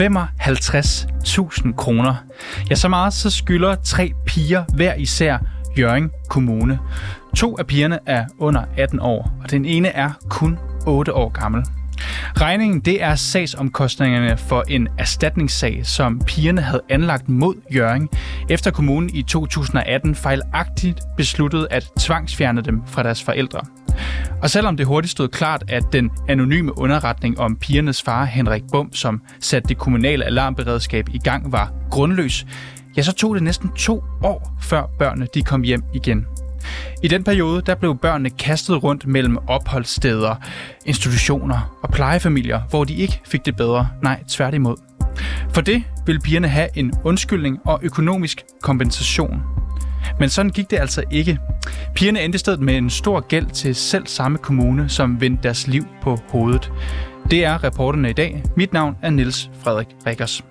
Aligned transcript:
55.000 0.00 1.76
kroner. 1.76 2.14
Ja, 2.70 2.74
så 2.74 2.88
meget 2.88 3.12
så 3.12 3.30
skylder 3.30 3.74
tre 3.74 4.12
piger 4.26 4.64
hver 4.74 4.94
især 4.94 5.38
Jørgen 5.78 6.10
Kommune. 6.28 6.78
To 7.36 7.56
af 7.58 7.66
pigerne 7.66 7.98
er 8.06 8.24
under 8.38 8.64
18 8.76 9.00
år, 9.00 9.32
og 9.42 9.50
den 9.50 9.64
ene 9.64 9.88
er 9.88 10.10
kun 10.28 10.58
8 10.86 11.14
år 11.14 11.28
gammel. 11.28 11.64
Regningen 12.36 12.80
det 12.80 13.02
er 13.02 13.14
sagsomkostningerne 13.14 14.36
for 14.36 14.64
en 14.68 14.88
erstatningssag, 14.98 15.86
som 15.86 16.20
pigerne 16.26 16.60
havde 16.60 16.82
anlagt 16.88 17.28
mod 17.28 17.54
Jørgen, 17.74 18.08
efter 18.50 18.70
kommunen 18.70 19.10
i 19.14 19.22
2018 19.22 20.14
fejlagtigt 20.14 21.00
besluttede 21.16 21.66
at 21.70 21.88
tvangsfjerne 21.98 22.60
dem 22.60 22.82
fra 22.86 23.02
deres 23.02 23.22
forældre. 23.22 23.60
Og 24.42 24.50
selvom 24.50 24.76
det 24.76 24.86
hurtigt 24.86 25.12
stod 25.12 25.28
klart, 25.28 25.64
at 25.68 25.82
den 25.92 26.10
anonyme 26.28 26.78
underretning 26.78 27.40
om 27.40 27.56
pigernes 27.56 28.02
far 28.02 28.24
Henrik 28.24 28.62
Bum, 28.72 28.92
som 28.92 29.22
satte 29.40 29.68
det 29.68 29.78
kommunale 29.78 30.24
alarmberedskab 30.24 31.08
i 31.08 31.18
gang, 31.18 31.52
var 31.52 31.72
grundløs, 31.90 32.46
ja, 32.96 33.02
så 33.02 33.12
tog 33.12 33.34
det 33.34 33.42
næsten 33.42 33.70
to 33.76 34.02
år, 34.22 34.58
før 34.62 34.86
børnene 34.98 35.26
de 35.34 35.42
kom 35.42 35.62
hjem 35.62 35.82
igen. 35.94 36.26
I 37.02 37.08
den 37.08 37.24
periode 37.24 37.62
der 37.66 37.74
blev 37.74 37.98
børnene 37.98 38.30
kastet 38.30 38.82
rundt 38.82 39.06
mellem 39.06 39.38
opholdssteder, 39.48 40.34
institutioner 40.86 41.78
og 41.82 41.90
plejefamilier, 41.90 42.60
hvor 42.70 42.84
de 42.84 42.94
ikke 42.94 43.20
fik 43.26 43.46
det 43.46 43.56
bedre. 43.56 43.88
Nej, 44.02 44.22
tværtimod. 44.28 44.76
For 45.54 45.60
det 45.60 45.82
ville 46.06 46.20
pigerne 46.20 46.48
have 46.48 46.68
en 46.74 46.92
undskyldning 47.04 47.58
og 47.64 47.80
økonomisk 47.82 48.42
kompensation. 48.62 49.42
Men 50.18 50.28
sådan 50.28 50.50
gik 50.50 50.70
det 50.70 50.78
altså 50.78 51.02
ikke. 51.10 51.38
Pigerne 51.94 52.22
endte 52.22 52.38
stedet 52.38 52.60
med 52.60 52.76
en 52.76 52.90
stor 52.90 53.20
gæld 53.20 53.46
til 53.46 53.74
selv 53.74 54.06
samme 54.06 54.38
kommune, 54.38 54.88
som 54.88 55.20
vendte 55.20 55.42
deres 55.42 55.66
liv 55.66 55.86
på 56.02 56.18
hovedet. 56.28 56.72
Det 57.30 57.44
er 57.44 57.64
reporterne 57.64 58.10
i 58.10 58.12
dag. 58.12 58.42
Mit 58.56 58.72
navn 58.72 58.96
er 59.02 59.10
Niels 59.10 59.50
Frederik 59.62 59.88
Rikkers. 60.06 60.49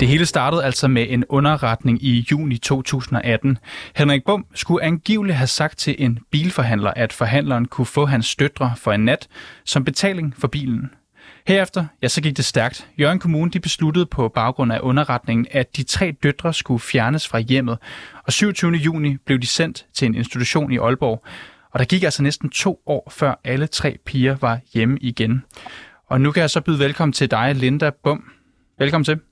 Det 0.00 0.08
hele 0.08 0.26
startede 0.26 0.64
altså 0.64 0.88
med 0.88 1.06
en 1.08 1.24
underretning 1.28 2.04
i 2.04 2.26
juni 2.30 2.58
2018. 2.58 3.58
Henrik 3.96 4.24
Bum 4.24 4.46
skulle 4.54 4.84
angiveligt 4.84 5.36
have 5.36 5.46
sagt 5.46 5.78
til 5.78 5.96
en 5.98 6.18
bilforhandler, 6.30 6.90
at 6.90 7.12
forhandleren 7.12 7.64
kunne 7.64 7.86
få 7.86 8.06
hans 8.06 8.36
døtre 8.36 8.72
for 8.76 8.92
en 8.92 9.04
nat 9.04 9.28
som 9.64 9.84
betaling 9.84 10.34
for 10.38 10.48
bilen. 10.48 10.90
Herefter, 11.46 11.86
ja, 12.02 12.08
så 12.08 12.20
gik 12.20 12.36
det 12.36 12.44
stærkt. 12.44 12.88
Jørgen 13.00 13.18
Kommune 13.18 13.50
de 13.50 13.60
besluttede 13.60 14.06
på 14.06 14.28
baggrund 14.28 14.72
af 14.72 14.78
underretningen, 14.82 15.46
at 15.50 15.76
de 15.76 15.82
tre 15.82 16.16
døtre 16.22 16.54
skulle 16.54 16.80
fjernes 16.80 17.28
fra 17.28 17.38
hjemmet, 17.38 17.78
og 18.26 18.32
27. 18.32 18.72
juni 18.72 19.16
blev 19.16 19.38
de 19.38 19.46
sendt 19.46 19.86
til 19.94 20.06
en 20.06 20.14
institution 20.14 20.72
i 20.72 20.78
Aalborg. 20.78 21.24
Og 21.72 21.78
der 21.78 21.84
gik 21.84 22.02
altså 22.02 22.22
næsten 22.22 22.50
to 22.50 22.82
år, 22.86 23.10
før 23.10 23.40
alle 23.44 23.66
tre 23.66 23.98
piger 24.06 24.36
var 24.40 24.60
hjemme 24.74 24.98
igen. 25.00 25.44
Og 26.06 26.20
nu 26.20 26.32
kan 26.32 26.40
jeg 26.40 26.50
så 26.50 26.60
byde 26.60 26.78
velkommen 26.78 27.12
til 27.12 27.30
dig, 27.30 27.54
Linda 27.54 27.90
Bum. 28.04 28.24
Velkommen 28.78 29.04
til. 29.04 29.27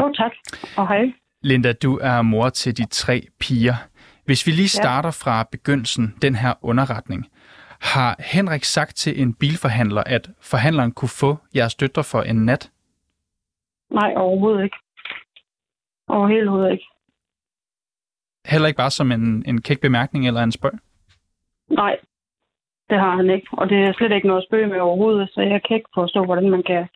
Jo, 0.00 0.12
tak. 0.12 0.32
Og 0.76 0.88
hej. 0.88 1.12
Linda, 1.42 1.72
du 1.72 1.98
er 2.02 2.22
mor 2.22 2.48
til 2.48 2.76
de 2.76 2.86
tre 2.86 3.22
piger. 3.40 3.74
Hvis 4.24 4.46
vi 4.46 4.52
lige 4.52 4.68
starter 4.68 5.08
ja. 5.08 5.22
fra 5.22 5.48
begyndelsen, 5.52 6.14
den 6.22 6.34
her 6.34 6.54
underretning. 6.62 7.30
Har 7.80 8.16
Henrik 8.32 8.64
sagt 8.64 8.96
til 8.96 9.22
en 9.22 9.34
bilforhandler, 9.34 10.02
at 10.06 10.30
forhandleren 10.40 10.92
kunne 10.92 11.08
få 11.20 11.36
jeres 11.56 11.74
døtre 11.74 12.04
for 12.04 12.22
en 12.22 12.44
nat? 12.44 12.70
Nej, 13.90 14.14
overhovedet 14.16 14.64
ikke. 14.64 14.76
Overhovedet 16.08 16.72
ikke. 16.72 16.84
Heller 18.46 18.68
ikke 18.68 18.76
bare 18.76 18.90
som 18.90 19.12
en, 19.12 19.44
en 19.46 19.62
kæk 19.62 19.80
bemærkning 19.80 20.26
eller 20.26 20.42
en 20.42 20.52
spøg? 20.52 20.72
Nej, 21.68 21.96
det 22.90 22.98
har 22.98 23.16
han 23.16 23.30
ikke. 23.30 23.48
Og 23.52 23.68
det 23.68 23.78
er 23.78 23.92
slet 23.92 24.12
ikke 24.12 24.28
noget 24.28 24.44
spøg 24.48 24.68
med 24.68 24.80
overhovedet, 24.80 25.30
så 25.32 25.40
jeg 25.40 25.62
kan 25.62 25.76
ikke 25.76 25.90
forstå, 25.94 26.24
hvordan 26.24 26.50
man 26.50 26.62
kan, 26.62 26.88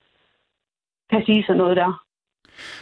kan 1.11 1.23
sige 1.27 1.45
sådan 1.47 1.59
noget 1.59 1.77
der. 1.77 2.05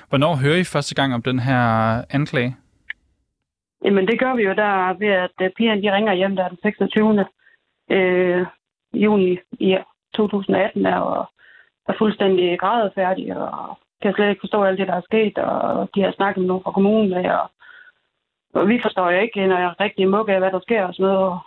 Hvornår 0.08 0.36
hører 0.36 0.56
I 0.56 0.64
første 0.64 0.94
gang 0.94 1.14
om 1.14 1.22
den 1.22 1.38
her 1.38 1.62
anklage? 2.10 2.56
Jamen, 3.84 4.06
det 4.06 4.18
gør 4.18 4.34
vi 4.34 4.42
jo 4.42 4.54
der 4.54 4.92
ved, 4.92 5.08
at 5.08 5.36
øh, 5.42 5.50
pigerne 5.56 5.82
de 5.82 5.94
ringer 5.94 6.14
hjem 6.14 6.36
der 6.36 6.48
den 6.48 6.58
26. 6.62 7.26
Øh, 7.90 8.46
juni 8.94 9.38
i 9.52 9.78
2018 10.14 10.86
er, 10.86 10.96
og 10.96 11.30
er 11.88 11.94
fuldstændig 11.98 12.58
færdig, 12.94 13.36
og 13.36 13.78
kan 14.02 14.14
slet 14.14 14.28
ikke 14.28 14.40
forstå 14.42 14.62
alt 14.64 14.78
det, 14.78 14.88
der 14.88 14.94
er 14.94 15.08
sket, 15.10 15.38
og 15.38 15.88
de 15.94 16.02
har 16.02 16.12
snakket 16.12 16.40
med 16.40 16.48
nogen 16.48 16.62
fra 16.62 16.72
kommunen, 16.72 17.12
og, 17.12 17.50
og 18.54 18.68
vi 18.68 18.80
forstår 18.82 19.10
jo 19.10 19.18
ikke, 19.18 19.46
når 19.46 19.58
jeg 19.58 19.80
rigtig 19.80 20.08
mukke 20.08 20.32
af, 20.32 20.38
hvad 20.38 20.50
der 20.50 20.60
sker 20.60 20.84
og 20.84 20.94
sådan 20.94 21.06
noget. 21.06 21.18
Og 21.18 21.38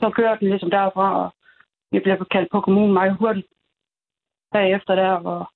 så 0.00 0.10
kører 0.10 0.36
den 0.36 0.48
ligesom 0.48 0.70
derfra, 0.70 1.24
og 1.24 1.30
vi 1.92 1.98
bliver 2.00 2.24
kaldt 2.30 2.50
på 2.50 2.60
kommunen 2.60 2.92
meget 2.92 3.16
hurtigt 3.16 3.46
bagefter 4.52 4.94
der, 4.94 5.12
og 5.12 5.46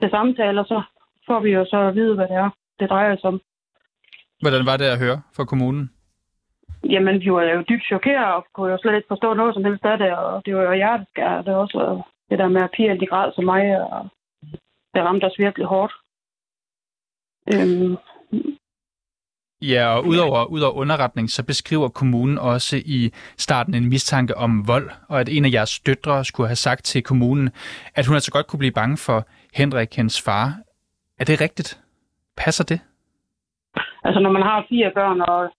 til 0.00 0.10
samtaler, 0.10 0.64
så 0.64 0.82
får 1.26 1.40
vi 1.40 1.50
jo 1.50 1.64
så 1.64 1.78
at 1.88 1.94
vide, 1.94 2.14
hvad 2.14 2.28
det 2.28 2.36
er, 2.36 2.50
det 2.80 2.90
drejer 2.90 3.16
sig 3.16 3.28
om. 3.28 3.40
Hvordan 4.40 4.66
var 4.66 4.76
det 4.76 4.84
at 4.84 4.98
høre 4.98 5.22
fra 5.36 5.44
kommunen? 5.44 5.90
Jamen, 6.84 7.20
vi 7.20 7.32
var 7.32 7.42
jo 7.42 7.64
dybt 7.68 7.86
chokeret 7.86 8.34
og 8.34 8.46
kunne 8.54 8.72
jo 8.72 8.78
slet 8.80 8.96
ikke 8.96 9.08
forstå 9.08 9.34
noget 9.34 9.54
som 9.54 9.64
helst 9.64 9.84
af 9.84 9.98
det, 9.98 10.12
og 10.12 10.42
det 10.46 10.56
var 10.56 10.62
jo 10.62 10.72
hjerteskær. 10.72 11.42
Det 11.42 11.52
var 11.52 11.58
også 11.58 12.02
det 12.30 12.38
der 12.38 12.48
med 12.48 12.62
at 12.62 12.70
pige 12.76 13.00
de 13.00 13.06
grad 13.06 13.32
som 13.34 13.44
mig, 13.44 13.64
og 13.80 14.08
det 14.94 15.02
ramte 15.02 15.24
os 15.24 15.38
virkelig 15.38 15.66
hårdt. 15.66 15.92
Øhm, 17.52 17.96
Ja, 19.62 19.86
og 19.88 20.06
udover, 20.06 20.44
udover 20.44 20.74
underretning, 20.74 21.30
så 21.30 21.42
beskriver 21.42 21.88
kommunen 21.88 22.38
også 22.38 22.76
i 22.76 23.12
starten 23.38 23.74
en 23.74 23.88
mistanke 23.88 24.36
om 24.36 24.68
vold, 24.68 24.90
og 25.08 25.20
at 25.20 25.28
en 25.28 25.44
af 25.44 25.52
jeres 25.52 25.80
døtre 25.80 26.24
skulle 26.24 26.48
have 26.48 26.56
sagt 26.56 26.84
til 26.84 27.02
kommunen, 27.02 27.50
at 27.94 28.06
hun 28.06 28.14
altså 28.14 28.30
godt 28.30 28.46
kunne 28.46 28.58
blive 28.58 28.72
bange 28.72 28.96
for 28.96 29.26
Henrik, 29.54 29.96
hendes 29.96 30.22
far. 30.22 30.46
Er 31.18 31.24
det 31.24 31.40
rigtigt? 31.40 31.80
Passer 32.36 32.64
det? 32.64 32.80
Altså, 34.04 34.20
når 34.20 34.32
man 34.32 34.42
har 34.42 34.66
fire 34.68 34.90
børn, 34.94 35.20
og 35.20 35.50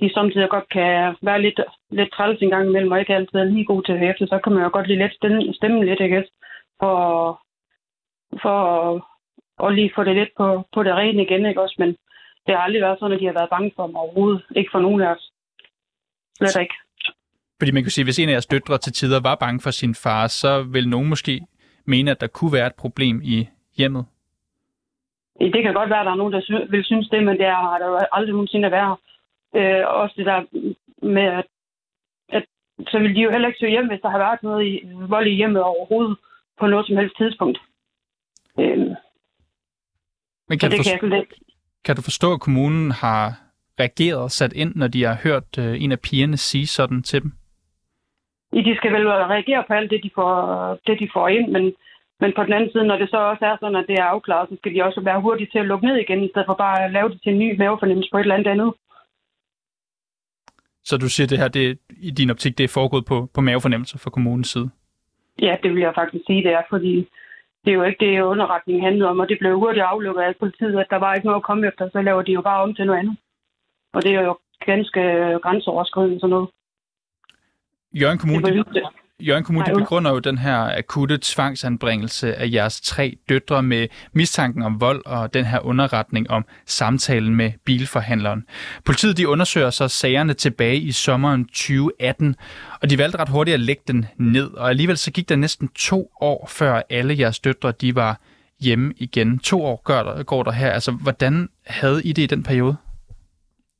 de 0.00 0.14
samtidig 0.14 0.48
godt 0.50 0.68
kan 0.68 1.16
være 1.22 1.42
lidt, 1.42 1.60
lidt 1.90 2.12
træls 2.12 2.42
en 2.42 2.50
gang 2.50 2.68
imellem, 2.68 2.92
og 2.92 3.00
ikke 3.00 3.14
altid 3.14 3.38
er 3.38 3.44
lige 3.44 3.64
god 3.64 3.82
til 3.82 3.92
at 3.92 4.10
efter, 4.10 4.26
så 4.26 4.40
kan 4.44 4.52
man 4.52 4.62
jo 4.62 4.70
godt 4.72 4.86
lige 4.86 4.98
let 4.98 5.14
stemme, 5.14 5.54
stemme 5.54 5.84
lidt, 5.84 6.00
ikke? 6.00 6.24
For, 6.80 7.40
for 8.42 8.58
at 9.66 9.74
lige 9.74 9.92
få 9.94 10.04
det 10.04 10.16
lidt 10.16 10.32
på, 10.36 10.66
på 10.74 10.82
det 10.82 10.94
rene 10.94 11.22
igen, 11.22 11.46
ikke 11.46 11.62
også? 11.62 11.76
Men 11.78 11.88
det 12.46 12.54
har 12.54 12.62
aldrig 12.62 12.82
været 12.82 12.98
sådan, 12.98 13.14
at 13.14 13.20
de 13.20 13.26
har 13.26 13.32
været 13.32 13.50
bange 13.50 13.72
for 13.76 13.86
mig 13.86 14.00
overhovedet. 14.00 14.42
Ikke 14.56 14.70
for 14.72 14.80
nogen 14.80 15.00
af 15.00 15.08
os. 15.14 15.30
Slet 16.38 16.60
ikke. 16.60 16.74
Fordi 17.58 17.72
man 17.72 17.82
kan 17.82 17.90
sige, 17.90 18.02
at 18.02 18.06
hvis 18.06 18.18
en 18.18 18.28
af 18.28 18.32
jeres 18.32 18.46
døtre 18.46 18.78
til 18.78 18.92
tider 18.92 19.20
var 19.20 19.34
bange 19.34 19.60
for 19.60 19.70
sin 19.70 19.94
far, 19.94 20.26
så 20.26 20.62
vil 20.62 20.88
nogen 20.88 21.08
måske 21.08 21.40
mene, 21.84 22.10
at 22.10 22.20
der 22.20 22.26
kunne 22.26 22.52
være 22.52 22.66
et 22.66 22.74
problem 22.74 23.20
i 23.24 23.48
hjemmet? 23.76 24.04
Det 25.40 25.62
kan 25.62 25.74
godt 25.74 25.90
være, 25.90 26.00
at 26.00 26.06
der 26.06 26.12
er 26.12 26.16
nogen, 26.22 26.32
der 26.32 26.40
sy- 26.40 26.70
vil 26.70 26.84
synes 26.84 27.08
det, 27.08 27.24
men 27.24 27.38
det 27.38 27.46
har 27.46 27.78
der 27.78 27.86
jo 27.86 27.98
aldrig 28.12 28.32
nogensinde 28.32 28.70
været. 28.70 28.98
Øh, 29.56 29.82
også 29.86 30.14
det 30.16 30.26
der 30.26 30.40
med, 31.06 31.22
at, 31.22 31.46
at 32.28 32.44
så 32.88 32.98
vil 32.98 33.14
de 33.14 33.20
jo 33.20 33.30
heller 33.30 33.48
ikke 33.48 33.58
søge 33.58 33.70
hjem, 33.70 33.88
hvis 33.88 34.00
der 34.00 34.10
har 34.10 34.18
været 34.18 34.42
noget 34.42 34.66
i, 34.66 34.80
vold 35.08 35.26
i 35.26 35.34
hjemmet 35.34 35.62
overhovedet 35.62 36.16
på 36.58 36.66
noget 36.66 36.86
som 36.86 36.96
helst 36.96 37.16
tidspunkt. 37.16 37.58
Øh, 38.58 38.78
men 40.48 40.58
kan, 40.58 40.70
du 40.70 40.76
forstå, 40.76 40.98
kan, 41.00 41.12
jeg 41.12 41.26
kan 41.84 41.96
du 41.96 42.02
forstå, 42.02 42.32
at 42.32 42.40
kommunen 42.40 42.90
har 42.90 43.40
reageret 43.80 44.18
og 44.18 44.30
sat 44.30 44.52
ind, 44.52 44.74
når 44.74 44.88
de 44.88 45.04
har 45.04 45.18
hørt 45.22 45.58
øh, 45.58 45.82
en 45.82 45.92
af 45.92 46.00
pigerne 46.00 46.36
sige 46.36 46.66
sådan 46.66 47.02
til 47.02 47.22
dem? 47.22 47.32
De 48.62 48.76
skal 48.76 48.92
vel 48.92 49.08
reagere 49.08 49.64
på 49.66 49.72
alt 49.74 49.90
det, 49.90 50.00
de 50.02 50.10
får, 50.14 50.32
det, 50.86 51.00
de 51.00 51.08
får 51.12 51.28
ind, 51.28 51.48
men, 51.50 51.74
men 52.20 52.32
på 52.36 52.42
den 52.44 52.52
anden 52.52 52.70
side, 52.72 52.84
når 52.86 52.96
det 52.98 53.10
så 53.10 53.16
også 53.16 53.44
er 53.44 53.56
sådan, 53.60 53.76
at 53.76 53.86
det 53.88 53.98
er 53.98 54.04
afklaret, 54.04 54.48
så 54.48 54.56
skal 54.56 54.74
de 54.74 54.82
også 54.82 55.00
være 55.00 55.20
hurtige 55.20 55.50
til 55.52 55.58
at 55.58 55.66
lukke 55.66 55.86
ned 55.86 55.96
igen, 55.96 56.24
i 56.24 56.28
stedet 56.28 56.46
for 56.46 56.54
bare 56.54 56.84
at 56.84 56.92
lave 56.92 57.08
det 57.08 57.22
til 57.22 57.32
en 57.32 57.38
ny 57.38 57.58
mavefornemmelse 57.58 58.10
på 58.10 58.18
et 58.18 58.20
eller 58.20 58.34
andet 58.34 58.50
andet. 58.50 58.72
Så 60.84 60.96
du 60.96 61.08
siger, 61.08 61.26
det 61.26 61.38
her 61.38 61.48
det, 61.48 61.78
i 62.00 62.10
din 62.10 62.30
optik, 62.30 62.58
det 62.58 62.64
er 62.64 62.76
foregået 62.78 63.04
på, 63.04 63.28
på 63.34 63.40
mavefornemmelser 63.40 63.98
fra 63.98 64.10
kommunens 64.10 64.48
side? 64.48 64.70
Ja, 65.38 65.56
det 65.62 65.74
vil 65.74 65.80
jeg 65.80 65.94
faktisk 65.94 66.24
sige, 66.26 66.42
det 66.42 66.52
er, 66.52 66.62
fordi 66.70 67.08
det 67.64 67.70
er 67.70 67.74
jo 67.74 67.82
ikke 67.82 68.04
det, 68.04 68.20
underretningen 68.20 68.84
handlede 68.84 69.10
om, 69.10 69.20
og 69.20 69.28
det 69.28 69.38
blev 69.38 69.58
hurtigt 69.58 69.84
aflukket 69.84 70.22
af 70.22 70.36
politiet, 70.36 70.78
at 70.78 70.86
der 70.90 70.96
var 70.96 71.14
ikke 71.14 71.26
noget 71.26 71.40
at 71.40 71.48
komme 71.48 71.66
efter, 71.68 71.88
så 71.92 72.02
laver 72.02 72.22
de 72.22 72.32
jo 72.32 72.42
bare 72.42 72.62
om 72.62 72.74
til 72.74 72.86
noget 72.86 72.98
andet. 72.98 73.16
Og 73.92 74.02
det 74.02 74.14
er 74.14 74.20
jo 74.20 74.38
ganske 74.66 75.02
grænseoverskridende 75.42 76.20
sådan 76.20 76.30
noget. 76.30 76.48
Jørgen 77.94 78.18
Kommune, 78.18 78.48
de, 78.48 78.64
Jørgen 79.20 79.44
Kommune 79.44 79.66
de 79.66 79.74
begrunder 79.74 80.10
jo 80.10 80.18
den 80.18 80.38
her 80.38 80.78
akutte 80.78 81.18
tvangsanbringelse 81.22 82.34
af 82.34 82.48
jeres 82.52 82.80
tre 82.80 83.16
døtre 83.28 83.62
med 83.62 83.88
mistanken 84.12 84.62
om 84.62 84.80
vold 84.80 85.02
og 85.06 85.34
den 85.34 85.44
her 85.44 85.66
underretning 85.66 86.30
om 86.30 86.44
samtalen 86.66 87.34
med 87.34 87.50
bilforhandleren. 87.64 88.46
Politiet 88.86 89.16
de 89.16 89.28
undersøger 89.28 89.70
så 89.70 89.88
sagerne 89.88 90.34
tilbage 90.34 90.76
i 90.76 90.92
sommeren 90.92 91.44
2018, 91.44 92.36
og 92.82 92.90
de 92.90 92.98
valgte 92.98 93.18
ret 93.18 93.28
hurtigt 93.28 93.54
at 93.54 93.60
lægge 93.60 93.82
den 93.88 94.06
ned, 94.16 94.50
og 94.54 94.68
alligevel 94.68 94.96
så 94.96 95.12
gik 95.12 95.28
der 95.28 95.36
næsten 95.36 95.68
to 95.68 96.10
år 96.20 96.46
før 96.48 96.82
alle 96.90 97.14
jeres 97.18 97.40
døtre 97.40 97.72
de 97.72 97.94
var 97.94 98.20
hjemme 98.60 98.94
igen. 98.96 99.38
To 99.38 99.64
år 99.64 99.82
går 99.84 100.02
der, 100.02 100.22
går 100.22 100.42
der 100.42 100.52
her. 100.52 100.70
Altså, 100.70 100.92
hvordan 101.02 101.48
havde 101.66 102.02
I 102.04 102.12
det 102.12 102.22
i 102.22 102.26
den 102.26 102.42
periode? 102.42 102.76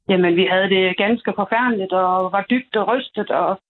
Jamen, 0.09 0.37
vi 0.37 0.47
havde 0.51 0.69
det 0.69 0.97
ganske 0.97 1.33
forfærdeligt 1.37 1.93
og 1.93 2.33
var 2.33 2.45
dybt 2.51 2.77
rystet, 2.89 3.31
og 3.31 3.61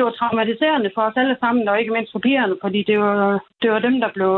det 0.00 0.06
var 0.06 0.20
traumatiserende 0.20 0.90
for 0.94 1.02
os 1.02 1.16
alle 1.16 1.36
sammen, 1.40 1.68
og 1.68 1.78
ikke 1.80 1.92
mindst 1.92 2.12
for 2.12 2.18
pigerne, 2.18 2.56
fordi 2.60 2.82
det 2.82 2.98
var, 2.98 3.44
det 3.62 3.70
var 3.70 3.78
dem, 3.78 4.00
der 4.00 4.10
blev 4.12 4.30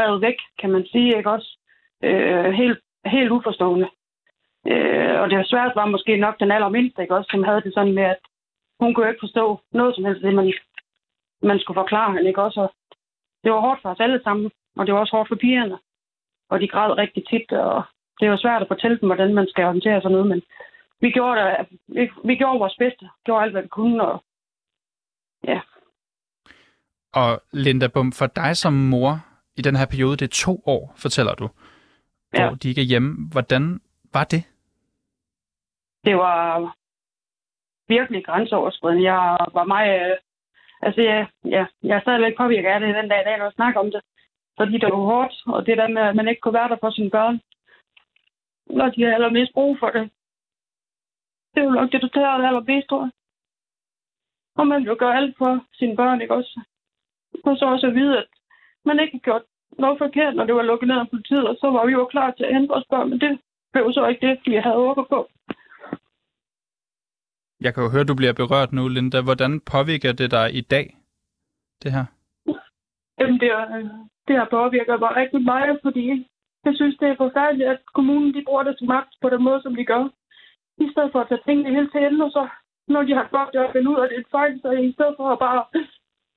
revet 0.00 0.20
væk, 0.20 0.38
kan 0.60 0.70
man 0.70 0.86
sige, 0.86 1.16
ikke 1.16 1.30
også? 1.30 1.58
Øh, 2.02 2.50
helt, 2.60 2.78
helt 3.06 3.30
uforstående. 3.30 3.88
Øh, 4.70 5.20
og 5.20 5.30
det 5.30 5.38
var 5.38 5.44
svært 5.44 5.72
var 5.74 5.86
måske 5.86 6.16
nok 6.16 6.40
den 6.40 6.50
allermindste, 6.50 7.02
ikke 7.02 7.16
også, 7.16 7.28
som 7.30 7.44
havde 7.44 7.60
det 7.60 7.74
sådan 7.74 7.94
med, 7.94 8.02
at 8.02 8.20
hun 8.80 8.94
kunne 8.94 9.08
ikke 9.08 9.24
forstå 9.26 9.60
noget 9.72 9.94
som 9.94 10.04
helst, 10.04 10.22
det 10.22 10.34
man, 10.34 10.52
man 11.42 11.58
skulle 11.58 11.80
forklare 11.82 12.12
hende, 12.12 12.28
ikke 12.28 12.42
også? 12.42 12.60
Og 12.60 12.70
det 13.44 13.52
var 13.52 13.60
hårdt 13.60 13.82
for 13.82 13.88
os 13.88 14.00
alle 14.00 14.20
sammen, 14.24 14.50
og 14.76 14.86
det 14.86 14.94
var 14.94 15.00
også 15.00 15.16
hårdt 15.16 15.28
for 15.28 15.36
pigerne. 15.44 15.78
Og 16.50 16.60
de 16.60 16.68
græd 16.68 16.98
rigtig 16.98 17.22
tit, 17.30 17.52
og 17.52 17.82
det 18.20 18.30
var 18.30 18.36
svært 18.36 18.62
at 18.62 18.68
fortælle 18.68 18.98
dem, 19.00 19.08
hvordan 19.08 19.34
man 19.34 19.46
skal 19.48 19.64
håndtere 19.64 20.00
sådan 20.00 20.12
noget, 20.12 20.26
men 20.26 20.42
vi 21.00 21.10
gjorde, 21.10 21.40
det, 21.40 21.66
vi, 21.88 22.10
vi 22.24 22.34
gjorde 22.36 22.58
vores 22.58 22.76
bedste, 22.78 23.08
gjorde 23.24 23.42
alt, 23.42 23.52
hvad 23.52 23.62
vi 23.62 23.68
kunne, 23.68 24.02
og 24.02 24.22
ja. 25.46 25.60
Og 27.12 27.42
Linda 27.52 27.88
Bum, 27.94 28.12
for 28.12 28.26
dig 28.26 28.56
som 28.56 28.72
mor 28.72 29.26
i 29.56 29.62
den 29.62 29.76
her 29.76 29.86
periode, 29.86 30.16
det 30.16 30.22
er 30.22 30.44
to 30.46 30.62
år, 30.66 30.92
fortæller 30.96 31.34
du, 31.34 31.48
hvor 32.30 32.40
ja. 32.40 32.54
de 32.62 32.68
ikke 32.68 32.80
er 32.80 32.90
hjemme. 32.92 33.28
Hvordan 33.32 33.80
var 34.12 34.24
det? 34.24 34.42
Det 36.04 36.16
var 36.16 36.76
virkelig 37.88 38.24
grænseoverskridende. 38.24 39.12
Jeg 39.12 39.36
var 39.52 39.64
meget... 39.64 40.18
Altså, 40.82 41.00
ja, 41.00 41.26
ja, 41.44 41.66
jeg 41.82 41.96
er 41.96 42.00
stadigvæk 42.00 42.36
påvirket 42.36 42.68
af 42.68 42.80
det 42.80 42.94
den 42.94 43.08
dag 43.08 43.20
i 43.20 43.24
dag, 43.24 43.38
når 43.38 43.44
jeg 43.44 43.52
snakker 43.52 43.80
om 43.80 43.90
det. 43.90 44.00
Fordi 44.58 44.72
det 44.72 44.88
var 44.92 45.04
hårdt, 45.12 45.34
og 45.46 45.66
det 45.66 45.78
der 45.78 45.88
med, 45.88 46.02
at 46.02 46.16
man 46.16 46.28
ikke 46.28 46.40
kunne 46.40 46.54
være 46.60 46.68
der 46.68 46.76
for 46.80 46.90
sine 46.90 47.10
børn, 47.10 47.40
når 48.66 48.88
de 48.90 49.02
har 49.02 49.14
allermest 49.14 49.52
brug 49.54 49.78
for 49.78 49.90
det. 49.90 50.10
Det 51.54 51.60
er 51.60 51.64
jo 51.64 51.70
nok 51.70 51.92
det, 51.92 52.02
du 52.02 52.08
tager 52.08 52.28
allermest, 52.28 52.88
tror 52.88 53.02
jeg. 53.02 53.10
Og 54.58 54.66
man 54.66 54.86
vil 54.86 54.96
gøre 54.96 55.16
alt 55.16 55.34
for 55.38 55.64
sine 55.72 55.96
børn, 55.96 56.20
ikke 56.20 56.34
også? 56.34 56.60
Og 57.44 57.56
så 57.56 57.64
også 57.64 57.86
at 57.86 57.94
vide, 57.94 58.18
at 58.18 58.28
man 58.84 59.00
ikke 59.00 59.12
har 59.16 59.24
gjort 59.28 59.42
noget 59.78 59.98
forkert, 59.98 60.34
når 60.36 60.44
det 60.44 60.54
var 60.54 60.62
lukket 60.62 60.88
ned 60.88 60.98
af 60.98 61.10
politiet, 61.10 61.48
og 61.48 61.56
så 61.60 61.70
var 61.70 61.86
vi 61.86 61.92
jo 61.92 62.04
klar 62.04 62.30
til 62.30 62.44
at 62.44 62.54
hente 62.54 62.68
vores 62.68 62.86
børn, 62.90 63.10
men 63.10 63.20
det 63.20 63.40
blev 63.72 63.92
så 63.92 64.06
ikke 64.06 64.26
det, 64.26 64.38
vi 64.46 64.54
havde 64.54 64.82
håbet 64.86 65.06
på. 65.08 65.20
Jeg 67.60 67.74
kan 67.74 67.82
jo 67.82 67.90
høre, 67.90 68.00
at 68.06 68.08
du 68.08 68.14
bliver 68.14 68.32
berørt 68.32 68.72
nu, 68.72 68.88
Linda. 68.88 69.20
Hvordan 69.22 69.60
påvirker 69.60 70.12
det 70.12 70.30
dig 70.30 70.54
i 70.54 70.60
dag, 70.60 70.96
det 71.82 71.92
her? 71.92 72.04
Jamen, 73.18 73.40
det, 73.40 73.48
er, 73.48 73.64
det 74.28 74.36
har 74.36 74.48
påvirket 74.50 75.00
mig 75.00 75.16
rigtig 75.16 75.42
meget, 75.42 75.78
fordi 75.82 76.04
jeg 76.64 76.74
synes, 76.74 76.96
det 77.00 77.08
er 77.08 77.16
forfærdeligt, 77.16 77.68
at 77.68 77.80
kommunen 77.94 78.34
de 78.34 78.44
bruger 78.46 78.72
til 78.72 78.86
magt 78.86 79.12
på 79.22 79.28
den 79.30 79.42
måde, 79.42 79.62
som 79.62 79.76
de 79.76 79.84
gør. 79.84 80.08
I 80.84 80.86
stedet 80.92 81.12
for 81.12 81.20
at 81.20 81.28
tage 81.28 81.44
tingene 81.46 81.76
helt 81.76 81.92
til 81.92 82.04
ende, 82.06 82.24
og 82.24 82.30
så 82.30 82.48
når 82.88 83.02
de 83.02 83.12
har 83.14 83.50
det 83.52 83.60
og 83.60 83.72
finde 83.72 83.90
ud 83.90 83.98
af, 84.02 84.08
det 84.08 84.18
er 84.18 84.30
fejl, 84.30 84.60
så 84.60 84.70
i 84.70 84.92
stedet 84.92 85.14
for 85.16 85.28
at 85.32 85.38
bare 85.38 85.64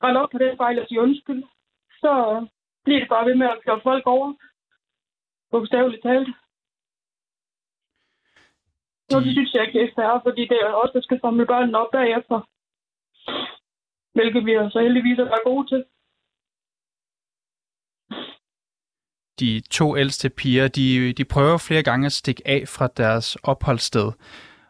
rende 0.03 0.21
op 0.21 0.29
på 0.31 0.37
den 0.37 0.57
fejl 0.57 0.79
og 0.81 0.87
sige 0.87 1.01
undskyld, 1.01 1.43
så 2.01 2.11
bliver 2.83 2.99
det 2.99 3.09
bare 3.09 3.25
ved 3.25 3.35
med 3.35 3.47
at 3.47 3.61
køre 3.65 3.81
folk 3.83 4.07
over. 4.07 4.33
Bogstaveligt 5.51 6.03
talt. 6.03 6.27
De... 9.09 9.15
Og 9.15 9.21
det 9.23 9.31
synes 9.31 9.53
jeg 9.53 9.67
ikke, 9.67 9.81
er 9.81 9.95
færre, 9.95 10.21
fordi 10.25 10.41
det 10.41 10.57
er 10.61 10.71
også, 10.81 10.93
der 10.93 11.01
skal 11.01 11.19
samle 11.21 11.45
børnene 11.45 11.77
op 11.77 11.91
bagefter. 11.91 12.39
Hvilket 14.13 14.45
vi 14.45 14.53
så 14.73 14.79
heldigvis 14.81 15.19
er 15.19 15.43
gode 15.49 15.67
til. 15.71 15.85
De 19.39 19.61
to 19.71 19.97
ældste 19.97 20.29
piger, 20.29 20.67
de, 20.67 21.13
de 21.13 21.25
prøver 21.25 21.57
flere 21.67 21.83
gange 21.83 22.05
at 22.05 22.11
stikke 22.11 22.41
af 22.45 22.63
fra 22.67 22.87
deres 22.87 23.35
opholdssted 23.35 24.11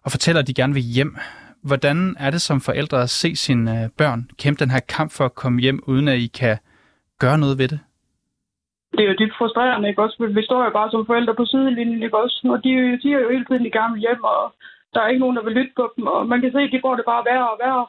og 0.04 0.12
fortæller, 0.12 0.42
at 0.42 0.48
de 0.48 0.54
gerne 0.54 0.74
vil 0.74 0.84
hjem. 0.84 1.18
Hvordan 1.62 2.16
er 2.20 2.32
det 2.32 2.42
som 2.42 2.62
forældre 2.62 3.02
at 3.02 3.10
se 3.10 3.36
sine 3.36 3.84
øh, 3.84 3.90
børn 3.98 4.30
kæmpe 4.38 4.60
den 4.60 4.72
her 4.72 4.80
kamp 4.80 5.12
for 5.12 5.26
at 5.26 5.36
komme 5.36 5.62
hjem, 5.62 5.80
uden 5.88 6.08
at 6.08 6.18
I 6.20 6.28
kan 6.28 6.58
gøre 7.20 7.38
noget 7.38 7.58
ved 7.58 7.68
det? 7.68 7.80
Det 8.92 9.02
er 9.04 9.10
jo 9.12 9.16
dybt 9.20 9.38
frustrerende, 9.38 9.90
ikke 9.90 10.02
også? 10.02 10.32
Vi 10.36 10.44
står 10.44 10.64
jo 10.64 10.70
bare 10.70 10.92
som 10.92 11.06
forældre 11.06 11.36
på 11.36 11.46
sidelinjen, 11.46 12.04
ikke 12.04 12.18
også? 12.18 12.38
Og 12.54 12.64
de 12.64 13.00
siger 13.02 13.20
jo 13.20 13.30
hele 13.30 13.46
tiden, 13.46 13.66
de 13.66 13.72
gerne 13.72 13.94
vil 13.94 14.02
hjem, 14.02 14.24
og 14.24 14.54
der 14.94 15.02
er 15.02 15.08
ikke 15.08 15.20
nogen, 15.20 15.36
der 15.36 15.44
vil 15.44 15.54
lytte 15.54 15.74
på 15.76 15.94
dem, 15.96 16.08
og 16.08 16.28
man 16.28 16.42
kan 16.42 16.52
se, 16.52 16.60
at 16.60 16.72
de 16.72 16.80
får 16.86 16.96
det 16.96 17.06
bare 17.06 17.26
værre 17.26 17.52
og 17.52 17.60
værre. 17.64 17.88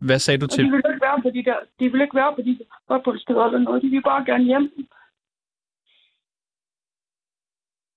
Hvad 0.00 0.18
sagde 0.18 0.40
du 0.40 0.46
til? 0.46 0.64
de 0.64 0.70
vil 0.70 0.82
ikke 0.92 1.06
være 1.08 1.22
på 1.22 1.30
de 1.30 1.44
der, 1.44 1.56
de 1.80 1.92
vil 1.92 2.00
ikke 2.00 2.16
være 2.16 2.34
på 2.36 2.42
de 2.42 2.58
opholdssteder 2.88 3.44
eller 3.44 3.58
noget. 3.58 3.82
De 3.82 3.88
vil 3.88 4.02
bare 4.02 4.24
gerne 4.24 4.44
hjem. 4.44 4.86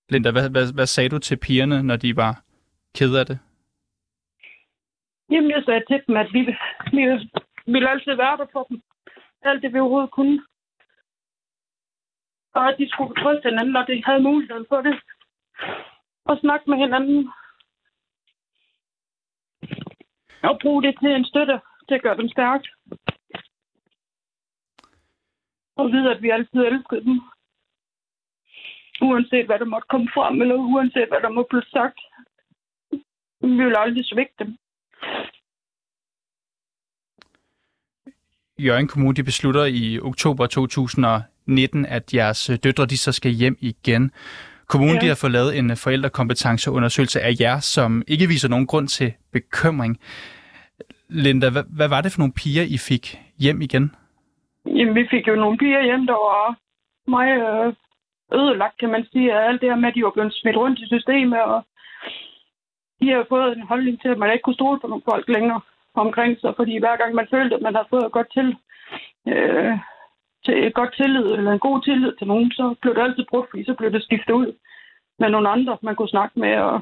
Linda, 0.09 0.31
hvad, 0.31 0.49
hvad, 0.49 0.73
hvad 0.73 0.85
sagde 0.85 1.09
du 1.09 1.19
til 1.19 1.37
pigerne, 1.37 1.83
når 1.83 1.95
de 1.95 2.15
var 2.15 2.43
ked 2.97 3.15
af 3.15 3.25
det? 3.25 3.39
Jamen, 5.31 5.51
jeg 5.51 5.63
sagde 5.65 5.83
til 5.89 6.03
dem, 6.07 6.17
at 6.17 6.33
vi, 6.33 6.41
vi 6.91 7.01
ville 7.65 7.89
altid 7.89 8.15
være 8.15 8.37
der 8.37 8.45
for 8.51 8.63
dem. 8.63 8.81
Alt 9.41 9.61
det, 9.61 9.73
vi 9.73 9.79
overhovedet 9.79 10.11
kunne. 10.11 10.45
Og 12.53 12.67
at 12.69 12.75
de 12.77 12.89
skulle 12.89 13.15
trøste 13.21 13.49
hinanden, 13.49 13.73
når 13.73 13.85
de 13.85 14.03
havde 14.05 14.23
muligheden 14.23 14.65
for 14.69 14.81
det. 14.81 14.95
Og 16.25 16.37
snakke 16.37 16.69
med 16.69 16.77
hinanden. 16.77 17.31
Og 20.43 20.59
bruge 20.61 20.83
det 20.83 20.99
til 20.99 21.11
en 21.11 21.25
støtte 21.25 21.61
til 21.87 21.95
at 21.95 22.01
gøre 22.01 22.17
dem 22.17 22.29
stærke. 22.29 22.67
Og 25.75 25.91
vide, 25.91 26.11
at 26.11 26.21
vi 26.21 26.29
altid 26.29 26.59
elskede 26.59 27.03
dem. 27.03 27.21
Uanset 29.01 29.45
hvad 29.45 29.59
der 29.59 29.65
måtte 29.65 29.87
komme 29.87 30.09
frem, 30.13 30.41
eller 30.41 30.55
uanset 30.55 31.07
hvad 31.07 31.21
der 31.21 31.29
måtte 31.29 31.49
blive 31.49 31.63
sagt. 31.63 31.99
Vi 33.41 33.63
vil 33.63 33.75
aldrig 33.77 34.05
svigte 34.05 34.43
dem. 34.43 34.57
Jørgen 38.59 38.87
Kommune 38.87 39.15
de 39.15 39.23
beslutter 39.23 39.65
i 39.65 39.99
oktober 39.99 40.47
2019, 40.47 41.85
at 41.85 42.13
jeres 42.13 42.51
døtre 42.63 42.85
de 42.85 42.97
så 42.97 43.11
skal 43.11 43.31
hjem 43.31 43.57
igen. 43.59 44.11
Kommunen 44.67 44.95
ja. 44.95 45.01
de 45.01 45.07
har 45.07 45.15
fået 45.21 45.31
lavet 45.31 45.57
en 45.57 45.77
forældrekompetenceundersøgelse 45.77 47.21
af 47.21 47.33
jer, 47.39 47.59
som 47.59 48.03
ikke 48.07 48.27
viser 48.27 48.49
nogen 48.49 48.67
grund 48.67 48.87
til 48.87 49.13
bekymring. 49.31 49.99
Linda, 51.09 51.49
hvad, 51.49 51.63
hvad 51.77 51.89
var 51.89 52.01
det 52.01 52.11
for 52.11 52.19
nogle 52.19 52.33
piger, 52.33 52.63
I 52.63 52.77
fik 52.89 53.19
hjem 53.39 53.61
igen? 53.61 53.95
Jamen, 54.65 54.95
vi 54.95 55.07
fik 55.11 55.27
jo 55.27 55.35
nogle 55.35 55.57
piger 55.57 55.83
hjem, 55.83 56.05
der 56.07 56.13
var 56.13 56.57
meget 57.07 57.39
øh, 57.51 57.73
ødelagt, 58.39 58.77
kan 58.79 58.89
man 58.89 59.05
sige. 59.11 59.33
Alt 59.33 59.61
det 59.61 59.69
her 59.69 59.75
med, 59.75 59.89
at 59.89 59.95
de 59.95 60.03
var 60.03 60.15
blevet 60.15 60.33
smidt 60.33 60.57
rundt 60.57 60.79
i 60.79 60.87
systemet, 60.87 61.41
og 61.41 61.65
de 63.01 63.09
har 63.11 63.25
fået 63.29 63.57
en 63.57 63.67
holdning 63.71 64.01
til, 64.01 64.09
at 64.09 64.17
man 64.17 64.31
ikke 64.31 64.43
kunne 64.43 64.59
stole 64.61 64.79
på 64.79 64.87
nogle 64.87 65.07
folk 65.11 65.27
længere 65.27 65.61
omkring 65.93 66.39
sig, 66.39 66.53
fordi 66.55 66.77
hver 66.79 66.95
gang 66.97 67.15
man 67.15 67.27
følte, 67.31 67.55
at 67.55 67.61
man 67.61 67.75
har 67.75 67.87
fået 67.89 68.11
godt 68.11 68.29
til, 68.33 68.47
øh, 69.27 69.73
til 70.45 70.67
et 70.67 70.73
godt 70.73 70.93
tillid, 70.95 71.25
eller 71.25 71.51
en 71.51 71.65
god 71.67 71.81
tillid 71.81 72.15
til 72.15 72.27
nogen, 72.27 72.51
så 72.51 72.75
blev 72.81 72.95
det 72.95 73.01
altid 73.01 73.25
brugt, 73.29 73.49
fordi 73.49 73.63
så 73.63 73.73
blev 73.73 73.91
det 73.91 74.03
skiftet 74.03 74.33
ud 74.33 74.53
med 75.19 75.29
nogle 75.29 75.49
andre, 75.49 75.77
man 75.81 75.95
kunne 75.95 76.15
snakke 76.15 76.39
med, 76.39 76.55
og 76.57 76.81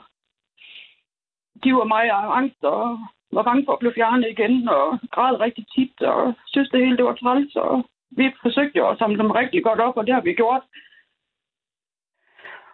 de 1.63 1.75
var 1.75 1.83
meget 1.83 2.11
angst 2.39 2.63
og 2.63 2.99
var 3.31 3.43
bange 3.43 3.65
for 3.65 3.73
at 3.73 3.79
blive 3.79 3.93
fjernet 3.93 4.29
igen, 4.29 4.69
og 4.69 4.99
græd 5.11 5.39
rigtig 5.39 5.65
tit, 5.75 6.01
og 6.01 6.33
synes 6.47 6.69
det 6.69 6.85
hele 6.85 6.97
det 6.97 7.05
var 7.05 7.15
træls, 7.15 7.55
og 7.55 7.85
vi 8.11 8.33
forsøgte 8.41 8.77
jo 8.77 8.89
at 8.89 8.97
samle 8.97 9.17
dem 9.17 9.31
rigtig 9.31 9.63
godt 9.63 9.79
op, 9.79 9.97
og 9.97 10.05
det 10.07 10.13
har 10.13 10.21
vi 10.21 10.33
gjort. 10.33 10.61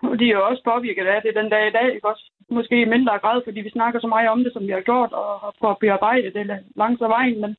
Og 0.02 0.20
de 0.20 0.26
er 0.26 0.36
jo 0.38 0.48
også 0.48 0.64
påvirket 0.64 1.08
af 1.08 1.22
det 1.22 1.36
den 1.36 1.50
dag 1.50 1.68
i 1.68 1.72
dag, 1.72 1.96
ikke 1.96 2.08
også? 2.08 2.32
Måske 2.50 2.82
i 2.82 2.86
mindre 2.86 3.20
grad, 3.20 3.42
fordi 3.46 3.60
vi 3.62 3.70
snakker 3.70 4.00
så 4.00 4.08
meget 4.08 4.30
om 4.30 4.44
det, 4.44 4.54
som 4.54 4.68
vi 4.68 4.72
har 4.72 4.82
gjort, 4.82 5.12
og 5.12 5.56
for 5.60 5.70
at 5.72 5.78
bearbejde 5.80 6.34
det 6.34 6.64
langs 6.76 7.02
af 7.02 7.10
vejen, 7.10 7.42
men 7.42 7.56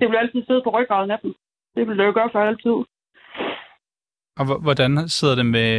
det 0.00 0.08
vil 0.08 0.16
altid 0.16 0.42
sidde 0.46 0.62
på 0.64 0.70
ryggraden 0.70 1.10
af 1.10 1.18
dem. 1.22 1.34
Det 1.76 1.88
vil 1.88 1.98
det 1.98 2.04
jo 2.04 2.12
gøre 2.12 2.30
for 2.32 2.40
altid. 2.40 2.76
Og 4.38 4.60
hvordan 4.62 5.08
sidder 5.08 5.34
det 5.34 5.46
med 5.46 5.70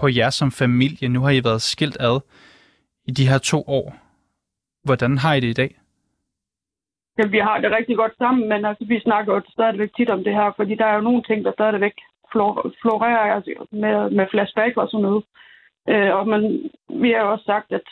på 0.00 0.08
jer 0.08 0.30
som 0.30 0.50
familie? 0.50 1.08
Nu 1.08 1.20
har 1.20 1.30
I 1.30 1.44
været 1.44 1.62
skilt 1.62 1.96
ad 2.00 2.20
i 3.08 3.10
de 3.10 3.28
her 3.28 3.38
to 3.38 3.58
år. 3.66 3.96
Hvordan 4.84 5.18
har 5.18 5.34
I 5.34 5.40
det 5.40 5.48
i 5.48 5.60
dag? 5.62 5.70
Ja, 7.18 7.26
vi 7.26 7.38
har 7.38 7.58
det 7.60 7.70
rigtig 7.70 7.96
godt 7.96 8.16
sammen, 8.18 8.48
men 8.48 8.64
altså, 8.64 8.84
vi 8.84 9.00
snakker 9.00 9.34
jo 9.34 9.42
stadigvæk 9.48 9.90
tit 9.96 10.10
om 10.10 10.24
det 10.24 10.34
her, 10.34 10.52
fordi 10.56 10.74
der 10.74 10.86
er 10.86 10.94
jo 10.94 11.00
nogle 11.00 11.22
ting, 11.22 11.44
der 11.44 11.52
stadigvæk 11.52 11.94
florerer 12.82 13.34
altså, 13.34 13.66
med, 13.72 14.10
med 14.10 14.26
flashback 14.30 14.76
og 14.76 14.88
sådan 14.88 15.02
noget. 15.02 15.24
Øh, 15.88 16.14
og 16.18 16.28
man, 16.28 16.42
vi 17.02 17.08
har 17.10 17.20
jo 17.20 17.32
også 17.32 17.44
sagt, 17.44 17.72
at 17.72 17.86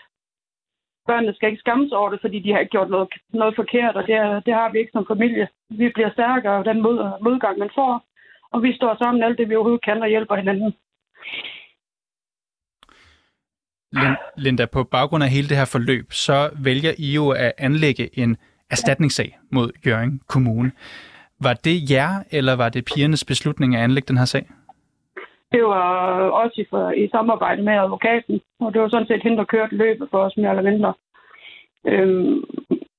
børnene 1.07 1.35
skal 1.35 1.49
ikke 1.49 1.65
skamme 1.65 1.89
sig 1.89 1.99
over 1.99 2.11
det, 2.11 2.21
fordi 2.21 2.39
de 2.39 2.53
har 2.53 2.59
ikke 2.59 2.71
gjort 2.71 2.91
noget, 2.91 3.09
noget 3.29 3.57
forkert, 3.57 3.97
og 3.97 4.03
det, 4.07 4.47
det 4.47 4.55
har 4.55 4.73
vi 4.73 4.79
ikke 4.79 4.93
som 4.93 5.07
familie. 5.07 5.49
Vi 5.71 5.89
bliver 5.95 6.11
stærkere 6.13 6.57
af 6.59 6.65
den 6.65 6.83
mod, 6.83 6.97
modgang, 7.23 7.59
man 7.59 7.71
får, 7.75 8.05
og 8.53 8.63
vi 8.63 8.77
står 8.77 8.97
sammen 8.99 9.23
alt 9.23 9.39
det, 9.39 9.49
vi 9.49 9.55
overhovedet 9.55 9.85
kan, 9.85 10.03
og 10.03 10.09
hjælper 10.09 10.37
hinanden. 10.37 10.75
Linda, 14.37 14.67
på 14.67 14.85
baggrund 14.85 15.25
af 15.25 15.31
hele 15.31 15.49
det 15.49 15.57
her 15.57 15.65
forløb, 15.65 16.13
så 16.13 16.51
vælger 16.65 16.93
I 16.99 17.15
jo 17.15 17.31
at 17.31 17.53
anlægge 17.59 18.19
en 18.19 18.37
erstatningssag 18.71 19.39
mod 19.51 19.71
Jørgen 19.87 20.21
Kommune. 20.29 20.73
Var 21.41 21.55
det 21.55 21.91
jer, 21.91 22.11
eller 22.31 22.57
var 22.57 22.69
det 22.69 22.85
pigernes 22.85 23.25
beslutning 23.25 23.77
at 23.77 23.83
anlægge 23.83 24.07
den 24.07 24.19
her 24.19 24.25
sag? 24.25 24.47
Det 25.55 25.65
var 25.65 25.85
også 26.43 26.61
i, 26.61 26.67
for, 26.71 26.91
i 26.91 27.09
samarbejde 27.09 27.63
med 27.63 27.73
advokaten, 27.73 28.41
og 28.61 28.73
det 28.73 28.81
var 28.81 28.89
sådan 28.89 29.07
set 29.07 29.23
hende, 29.23 29.37
der 29.37 29.53
kørte 29.53 29.77
løbet 29.77 30.11
for 30.11 30.19
os 30.27 30.37
mere 30.37 30.51
eller 30.51 30.71
mindre. 30.71 30.95
Øhm, 31.87 32.45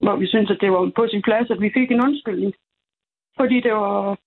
hvor 0.03 0.15
vi 0.15 0.27
synes 0.27 0.51
at 0.51 0.62
det 0.62 0.71
var 0.71 0.91
på 0.95 1.07
sin 1.07 1.21
plads, 1.21 1.50
at 1.51 1.62
vi 1.62 1.69
fik 1.77 1.91
en 1.91 2.05
undskyldning. 2.07 2.53
Fordi 3.39 3.57
det 3.62 3.74
var, 3.74 4.17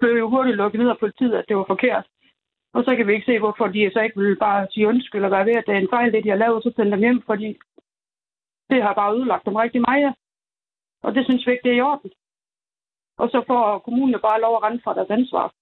blev 0.00 0.12
jo 0.18 0.28
hurtigt 0.28 0.56
lukket 0.56 0.80
ned 0.80 0.88
af 0.90 0.98
politiet, 0.98 1.34
at 1.34 1.44
det 1.48 1.56
var 1.56 1.64
forkert. 1.68 2.06
Og 2.74 2.84
så 2.84 2.96
kan 2.96 3.06
vi 3.06 3.12
ikke 3.14 3.26
se, 3.26 3.38
hvorfor 3.38 3.66
de 3.66 3.90
så 3.92 4.00
ikke 4.00 4.20
ville 4.20 4.36
bare 4.36 4.66
sige 4.70 4.88
undskyld 4.88 5.24
og 5.24 5.30
være 5.30 5.46
ved, 5.46 5.56
at 5.56 5.64
det 5.66 5.74
er 5.74 5.78
en 5.78 5.94
fejl, 5.94 6.12
det 6.12 6.24
de 6.24 6.28
har 6.28 6.42
lavet, 6.44 6.62
så 6.62 6.72
sende 6.76 6.92
dem 6.92 7.00
hjem, 7.00 7.22
fordi 7.26 7.58
det 8.70 8.82
har 8.82 8.94
bare 8.94 9.14
ødelagt 9.16 9.46
dem 9.46 9.56
rigtig 9.56 9.80
meget. 9.80 10.14
Og 11.02 11.14
det 11.14 11.24
synes 11.24 11.46
vi 11.46 11.52
ikke, 11.52 11.64
det 11.64 11.72
er 11.72 11.76
i 11.76 11.88
orden. 11.90 12.10
Og 13.18 13.28
så 13.30 13.44
får 13.46 13.78
kommunen 13.78 14.20
bare 14.22 14.40
lov 14.40 14.56
at 14.56 14.62
rende 14.62 14.80
fra 14.84 14.94
deres 14.94 15.10
ansvar. 15.10 15.52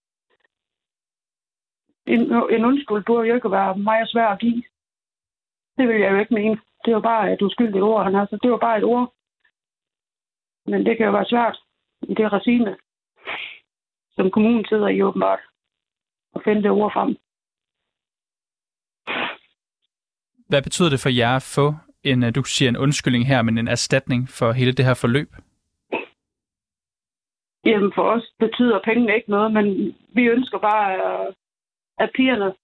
En, 2.14 2.20
en 2.56 2.64
undskyld 2.64 3.04
burde 3.06 3.28
jo 3.28 3.34
ikke 3.34 3.50
være 3.50 3.78
meget 3.78 4.08
svær 4.10 4.28
at 4.28 4.40
give. 4.40 4.62
Det 5.78 5.88
vil 5.88 6.00
jeg 6.00 6.12
jo 6.12 6.18
ikke 6.18 6.34
mene. 6.34 6.60
Det 6.84 6.94
var 6.94 7.00
bare 7.00 7.32
et 7.32 7.42
uskyldigt 7.42 7.82
ord, 7.82 8.04
han 8.04 8.14
altså. 8.14 8.38
Det 8.42 8.50
var 8.50 8.58
bare 8.58 8.78
et 8.78 8.84
ord. 8.84 9.14
Men 10.66 10.86
det 10.86 10.96
kan 10.96 11.06
jo 11.06 11.12
være 11.12 11.30
svært 11.32 11.58
i 12.02 12.14
det 12.14 12.32
regime, 12.32 12.76
som 14.16 14.30
kommunen 14.30 14.64
sidder 14.68 14.88
i 14.88 15.02
åbenbart, 15.02 15.40
at 16.34 16.40
finde 16.44 16.62
det 16.62 16.70
ord 16.70 16.92
frem. 16.92 17.16
Hvad 20.48 20.62
betyder 20.62 20.90
det 20.90 21.00
for 21.00 21.08
jer 21.08 21.36
at 21.36 21.50
få 21.56 21.74
en, 22.02 22.22
øh, 22.24 22.34
du 22.34 22.42
siger 22.44 22.68
en 22.68 22.76
undskyldning 22.76 23.26
her, 23.26 23.42
men 23.42 23.58
en 23.58 23.68
erstatning 23.68 24.28
for 24.28 24.52
hele 24.52 24.72
det 24.72 24.84
her 24.84 24.94
forløb? 24.94 25.30
Jamen 27.64 27.92
for 27.94 28.02
os 28.02 28.32
betyder 28.38 28.80
pengene 28.84 29.14
ikke 29.14 29.30
noget, 29.30 29.52
men 29.52 29.66
vi 30.14 30.22
ønsker 30.26 30.58
bare, 30.58 30.94
at 30.94 31.34
pigerne 32.14 32.54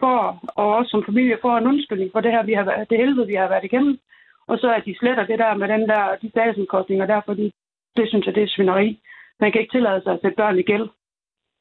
får, 0.00 0.24
og 0.60 0.66
også 0.76 0.90
som 0.90 1.04
familie 1.04 1.38
får 1.42 1.58
en 1.58 1.66
undskyldning 1.66 2.10
for 2.12 2.20
det 2.20 2.32
her, 2.32 2.42
vi 2.42 2.52
har, 2.52 2.64
det 2.90 2.98
helvede, 2.98 3.26
vi 3.26 3.34
har 3.34 3.48
været 3.48 3.64
igennem. 3.64 3.98
Og 4.46 4.58
så 4.58 4.74
at 4.74 4.84
de 4.84 4.98
sletter 4.98 5.26
det 5.26 5.38
der 5.38 5.54
med 5.54 5.68
den 5.68 5.88
der, 5.88 6.16
de 6.22 6.30
statsomkostninger 6.30 7.06
der, 7.06 7.20
fordi 7.24 7.52
det 7.96 8.08
synes 8.08 8.26
jeg, 8.26 8.34
det 8.34 8.42
er 8.42 8.48
svineri. 8.48 9.00
Man 9.40 9.52
kan 9.52 9.60
ikke 9.60 9.72
tillade 9.72 10.02
sig 10.02 10.12
at 10.12 10.20
sætte 10.22 10.36
børn 10.36 10.58
i 10.58 10.62
gæld. 10.62 10.88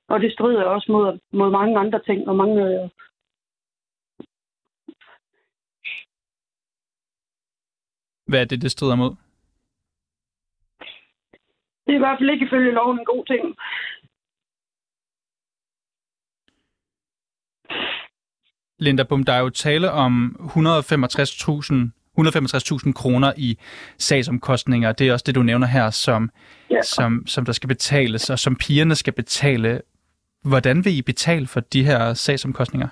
Og 0.09 0.19
det 0.19 0.33
strider 0.33 0.63
også 0.63 0.91
mod, 0.91 1.19
mod 1.31 1.49
mange 1.51 1.79
andre 1.79 1.99
ting 1.99 2.27
og 2.27 2.35
mange 2.35 2.63
øh, 2.63 2.89
Hvad 8.31 8.41
er 8.41 8.45
det, 8.45 8.61
det 8.61 8.71
strider 8.71 8.95
mod? 8.95 9.11
Det 11.85 11.91
er 11.93 11.99
i 11.99 12.05
hvert 12.05 12.19
fald 12.19 12.29
ikke 12.29 12.45
ifølge 12.45 12.71
loven 12.71 12.99
en 12.99 13.05
god 13.05 13.25
ting. 13.25 13.55
Linda 18.81 19.03
Bum, 19.03 19.23
der 19.23 19.33
er 19.33 19.39
jo 19.39 19.49
tale 19.49 19.91
om 19.91 20.13
165.000 20.39 21.75
165.000 22.17 22.93
kroner 22.93 23.31
i 23.37 23.57
sagsomkostninger. 23.97 24.91
Det 24.91 25.07
er 25.07 25.13
også 25.13 25.23
det, 25.27 25.35
du 25.35 25.43
nævner 25.43 25.67
her, 25.67 25.89
som, 25.89 26.29
ja. 26.69 26.81
som, 26.81 27.23
som 27.27 27.45
der 27.45 27.51
skal 27.51 27.67
betales, 27.67 28.29
og 28.29 28.39
som 28.39 28.55
pigerne 28.55 28.95
skal 28.95 29.13
betale. 29.13 29.81
Hvordan 30.49 30.77
vil 30.85 30.97
I 30.97 31.01
betale 31.01 31.47
for 31.47 31.59
de 31.59 31.83
her 31.83 32.13
sagsomkostninger? 32.13 32.87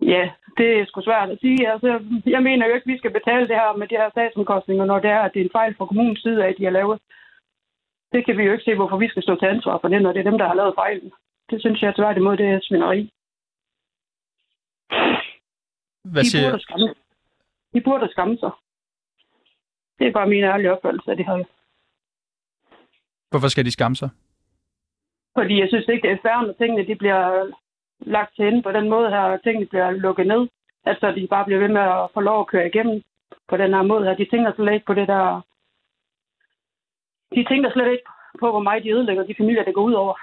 Ja, 0.00 0.24
det 0.58 0.68
er 0.78 0.84
sgu 0.86 1.00
svært 1.02 1.30
at 1.30 1.38
sige. 1.40 1.72
Altså, 1.72 2.00
jeg 2.26 2.42
mener 2.42 2.66
jo 2.66 2.74
ikke, 2.74 2.88
at 2.88 2.92
vi 2.92 2.98
skal 2.98 3.12
betale 3.18 3.48
det 3.48 3.56
her 3.60 3.76
med 3.76 3.86
de 3.88 4.00
her 4.00 4.10
sagsomkostninger, 4.14 4.84
når 4.84 4.98
det 4.98 5.10
er, 5.10 5.20
at 5.20 5.30
det 5.34 5.40
er 5.40 5.44
en 5.44 5.56
fejl 5.58 5.74
fra 5.78 5.86
kommunens 5.86 6.22
side 6.22 6.44
af, 6.44 6.48
at 6.48 6.54
de 6.58 6.64
har 6.64 6.70
lavet. 6.70 6.98
Det 8.12 8.24
kan 8.26 8.36
vi 8.38 8.42
jo 8.42 8.52
ikke 8.52 8.64
se, 8.64 8.74
hvorfor 8.74 8.96
vi 8.96 9.08
skal 9.08 9.22
stå 9.22 9.34
til 9.36 9.46
ansvar 9.46 9.78
for 9.80 9.88
det, 9.88 10.02
når 10.02 10.12
det 10.12 10.20
er 10.20 10.30
dem, 10.30 10.38
der 10.38 10.48
har 10.48 10.54
lavet 10.54 10.74
fejlen. 10.82 11.10
Det 11.50 11.60
synes 11.60 11.82
jeg 11.82 11.94
tværtimod, 11.94 12.36
det 12.36 12.46
er 12.46 12.58
svineri. 12.62 13.10
Hvad 16.04 16.24
siger... 16.24 16.44
de, 16.44 16.50
burde 16.50 16.62
skamme. 16.62 16.94
de 17.74 17.80
burde 17.80 18.08
skamme 18.10 18.38
sig. 18.38 18.50
Det 19.98 20.06
er 20.06 20.12
bare 20.12 20.28
min 20.28 20.44
ærlige 20.44 20.72
opfattelse 20.72 21.10
af 21.10 21.16
det 21.16 21.26
her. 21.26 21.44
Hvorfor 23.30 23.48
skal 23.48 23.64
de 23.64 23.70
skamme 23.72 23.96
sig? 23.96 24.10
Fordi 25.36 25.60
jeg 25.60 25.68
synes 25.68 25.88
ikke, 25.88 26.08
det 26.08 26.12
er 26.12 26.22
færre, 26.22 26.46
når 26.46 26.52
tingene 26.52 26.86
de 26.86 26.96
bliver 26.96 27.52
lagt 28.00 28.34
til 28.36 28.44
ende 28.48 28.62
på 28.62 28.72
den 28.72 28.88
måde 28.88 29.10
her, 29.10 29.20
og 29.20 29.42
tingene 29.42 29.66
bliver 29.66 29.90
lukket 29.90 30.26
ned. 30.26 30.48
Altså, 30.84 31.12
de 31.12 31.26
bare 31.26 31.44
bliver 31.44 31.60
ved 31.60 31.68
med 31.68 31.80
at 31.80 32.10
få 32.14 32.20
lov 32.20 32.40
at 32.40 32.46
køre 32.46 32.66
igennem 32.66 33.02
på 33.48 33.56
den 33.56 33.74
her 33.74 33.82
måde 33.82 34.04
her. 34.04 34.14
De 34.14 34.30
tænker 34.30 34.52
slet 34.52 34.74
ikke 34.74 34.86
på 34.86 34.94
det 34.94 35.08
der... 35.08 35.40
De 37.34 37.44
tænker 37.44 37.70
slet 37.72 37.92
ikke 37.92 38.04
på, 38.40 38.50
hvor 38.50 38.62
meget 38.62 38.84
de 38.84 38.92
ødelægger 38.92 39.24
de 39.26 39.34
familier, 39.38 39.64
der 39.64 39.72
går 39.72 39.82
ud 39.82 39.92
over. 39.92 40.14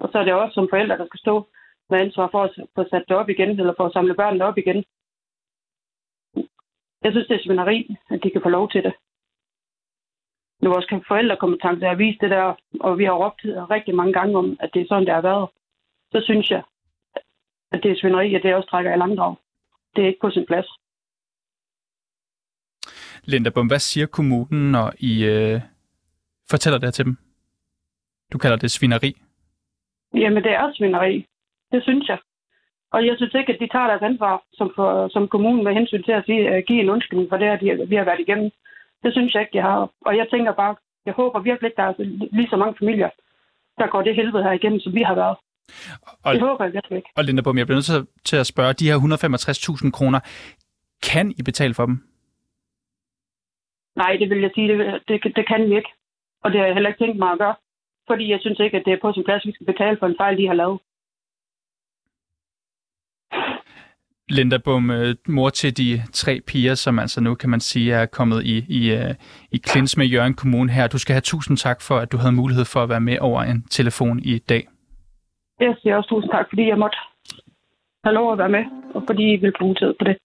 Og 0.00 0.08
så 0.12 0.18
er 0.18 0.24
det 0.24 0.32
også 0.32 0.54
som 0.54 0.68
forældre, 0.70 0.98
der 0.98 1.06
skal 1.06 1.20
stå 1.20 1.48
med 1.90 2.00
ansvar 2.00 2.28
for 2.30 2.42
at 2.42 2.50
få 2.74 2.84
sat 2.90 3.04
det 3.08 3.16
op 3.16 3.28
igen, 3.28 3.50
eller 3.60 3.74
for 3.76 3.86
at 3.86 3.92
samle 3.92 4.14
børnene 4.14 4.44
op 4.44 4.58
igen. 4.58 4.84
Jeg 7.04 7.12
synes, 7.12 7.26
det 7.28 7.36
er 7.36 7.44
svineri, 7.44 7.96
at 8.10 8.20
de 8.22 8.30
kan 8.30 8.42
få 8.42 8.48
lov 8.48 8.70
til 8.70 8.82
det. 8.82 8.94
Når 10.60 10.70
vores 10.70 11.04
forældrekompetence 11.08 11.86
har 11.86 11.94
vist 11.94 12.20
det 12.20 12.30
der, 12.30 12.54
og 12.80 12.98
vi 12.98 13.04
har 13.04 13.12
råbt 13.12 13.40
rigtig 13.44 13.94
mange 13.94 14.12
gange 14.12 14.38
om, 14.38 14.56
at 14.60 14.70
det 14.74 14.82
er 14.82 14.86
sådan, 14.88 15.06
det 15.06 15.14
har 15.14 15.20
været, 15.20 15.48
så 16.12 16.20
synes 16.24 16.50
jeg, 16.50 16.62
at 17.72 17.82
det 17.82 17.90
er 17.90 18.00
svineri, 18.00 18.34
at 18.34 18.42
det 18.42 18.54
også 18.54 18.68
trækker 18.68 18.94
i 18.94 18.98
langdrag. 18.98 19.36
Det 19.96 20.02
er 20.02 20.08
ikke 20.08 20.20
på 20.20 20.30
sin 20.30 20.46
plads. 20.46 20.66
Linda 23.24 23.50
Bum, 23.50 23.66
hvad 23.66 23.78
siger 23.78 24.06
kommunen, 24.06 24.72
når 24.72 24.92
I 24.98 25.24
øh, 25.24 25.60
fortæller 26.50 26.78
det 26.78 26.86
her 26.86 26.90
til 26.90 27.04
dem? 27.04 27.16
Du 28.32 28.38
kalder 28.38 28.56
det 28.56 28.70
svineri. 28.70 29.12
Jamen, 30.14 30.42
det 30.42 30.52
er 30.52 30.72
svineri. 30.74 31.26
Det 31.72 31.82
synes 31.82 32.08
jeg. 32.08 32.18
Og 32.92 33.06
jeg 33.06 33.14
synes 33.16 33.34
ikke, 33.34 33.52
at 33.52 33.60
de 33.60 33.68
tager 33.68 33.86
deres 33.86 34.02
ansvar 34.02 34.42
som, 34.52 34.72
for, 34.76 35.08
som 35.08 35.28
kommunen 35.28 35.64
med 35.64 35.74
hensyn 35.74 36.02
til 36.02 36.12
at 36.12 36.24
sige, 36.26 36.48
at 36.48 36.66
give 36.66 36.80
en 36.80 36.90
undskyldning 36.90 37.28
for 37.28 37.36
det, 37.36 37.46
at 37.46 37.60
de, 37.60 37.86
vi 37.88 37.96
har 37.96 38.04
været 38.04 38.20
igennem. 38.20 38.50
Det 39.02 39.12
synes 39.12 39.34
jeg 39.34 39.42
ikke, 39.42 39.52
de 39.58 39.62
har. 39.62 39.90
Og 40.06 40.16
jeg 40.16 40.26
tænker 40.30 40.52
bare, 40.52 40.76
jeg 41.06 41.14
håber 41.14 41.40
virkelig 41.40 41.70
at 41.70 41.76
der 41.76 41.82
er 41.82 41.94
lige 42.32 42.50
så 42.50 42.56
mange 42.56 42.74
familier, 42.78 43.10
der 43.78 43.86
går 43.86 44.02
det 44.02 44.14
helvede 44.14 44.42
her 44.42 44.52
igennem, 44.52 44.80
som 44.80 44.94
vi 44.94 45.02
har 45.02 45.14
været. 45.14 45.36
Og, 46.24 46.34
det 46.34 46.40
håber 46.40 46.64
jeg 46.64 46.72
virkelig 46.72 46.96
ikke. 46.96 47.10
Og 47.16 47.24
Linda 47.24 47.42
Bum, 47.42 47.58
jeg 47.58 47.66
bliver 47.66 47.76
nødt 47.76 47.84
til, 47.84 48.06
til 48.24 48.36
at 48.36 48.46
spørge, 48.46 48.72
de 48.72 48.88
her 48.90 48.96
165.000 48.96 49.90
kroner, 49.90 50.20
kan 51.02 51.34
I 51.38 51.42
betale 51.42 51.74
for 51.74 51.86
dem? 51.86 51.96
Nej, 53.96 54.16
det 54.20 54.30
vil 54.30 54.40
jeg 54.40 54.50
sige, 54.54 54.68
det, 54.68 55.02
det, 55.08 55.36
det 55.36 55.44
kan 55.48 55.70
vi 55.70 55.76
ikke. 55.76 55.92
Og 56.42 56.50
det 56.50 56.58
har 56.60 56.66
jeg 56.66 56.74
heller 56.74 56.90
ikke 56.90 57.04
tænkt 57.04 57.18
mig 57.18 57.32
at 57.32 57.38
gøre. 57.38 57.54
Fordi 58.06 58.30
jeg 58.30 58.40
synes 58.40 58.60
ikke, 58.60 58.76
at 58.76 58.82
det 58.86 58.92
er 58.92 59.02
på 59.02 59.12
sin 59.12 59.24
plads, 59.24 59.42
at 59.42 59.46
vi 59.46 59.52
skal 59.52 59.66
betale 59.66 59.96
for 59.98 60.06
en 60.06 60.20
fejl, 60.20 60.38
de 60.38 60.46
har 60.46 60.54
lavet. 60.54 60.78
Linda 64.28 64.58
Bum, 64.64 64.90
øh, 64.90 65.14
mor 65.28 65.48
til 65.48 65.76
de 65.76 66.02
tre 66.12 66.40
piger, 66.46 66.74
som 66.74 66.98
altså 66.98 67.20
nu 67.20 67.34
kan 67.34 67.50
man 67.50 67.60
sige 67.60 67.92
er 67.92 68.06
kommet 68.06 68.44
i, 68.44 68.56
i, 68.68 68.92
øh, 68.92 69.14
i 69.52 69.58
klins 69.58 69.96
med 69.96 70.06
Jørgen 70.06 70.34
Kommune 70.34 70.72
her. 70.72 70.86
Du 70.88 70.98
skal 70.98 71.14
have 71.14 71.20
tusind 71.20 71.56
tak 71.56 71.80
for, 71.82 71.96
at 71.96 72.12
du 72.12 72.16
havde 72.16 72.32
mulighed 72.32 72.64
for 72.64 72.80
at 72.82 72.88
være 72.88 73.00
med 73.00 73.18
over 73.20 73.42
en 73.42 73.62
telefon 73.70 74.18
i 74.22 74.38
dag. 74.38 74.68
Jeg 75.60 75.74
siger 75.82 75.96
også 75.96 76.08
tusind 76.08 76.30
tak, 76.30 76.46
fordi 76.48 76.68
jeg 76.68 76.78
måtte 76.78 76.96
have 78.04 78.14
lov 78.14 78.32
at 78.32 78.38
være 78.38 78.48
med, 78.48 78.64
og 78.94 79.02
fordi 79.06 79.24
I 79.32 79.36
vil 79.36 79.52
bruge 79.58 79.74
tid 79.74 79.94
på 79.98 80.04
det. 80.04 80.16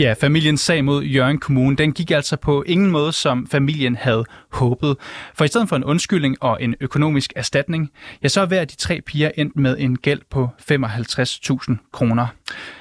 Ja, 0.00 0.14
familiens 0.20 0.60
sag 0.60 0.84
mod 0.84 1.02
Jørgen 1.02 1.38
Kommune, 1.38 1.76
den 1.76 1.92
gik 1.92 2.10
altså 2.10 2.36
på 2.36 2.62
ingen 2.62 2.90
måde, 2.90 3.12
som 3.12 3.46
familien 3.46 3.96
havde 3.96 4.24
håbet. 4.52 4.96
For 5.34 5.44
i 5.44 5.48
stedet 5.48 5.68
for 5.68 5.76
en 5.76 5.84
undskyldning 5.84 6.42
og 6.42 6.62
en 6.62 6.74
økonomisk 6.80 7.32
erstatning, 7.36 7.90
ja, 8.22 8.28
så 8.28 8.40
er 8.40 8.46
hver 8.46 8.60
af 8.60 8.68
de 8.68 8.76
tre 8.76 9.00
piger 9.00 9.30
endt 9.36 9.56
med 9.56 9.76
en 9.78 9.98
gæld 9.98 10.20
på 10.30 10.48
55.000 10.72 11.90
kroner. 11.92 12.26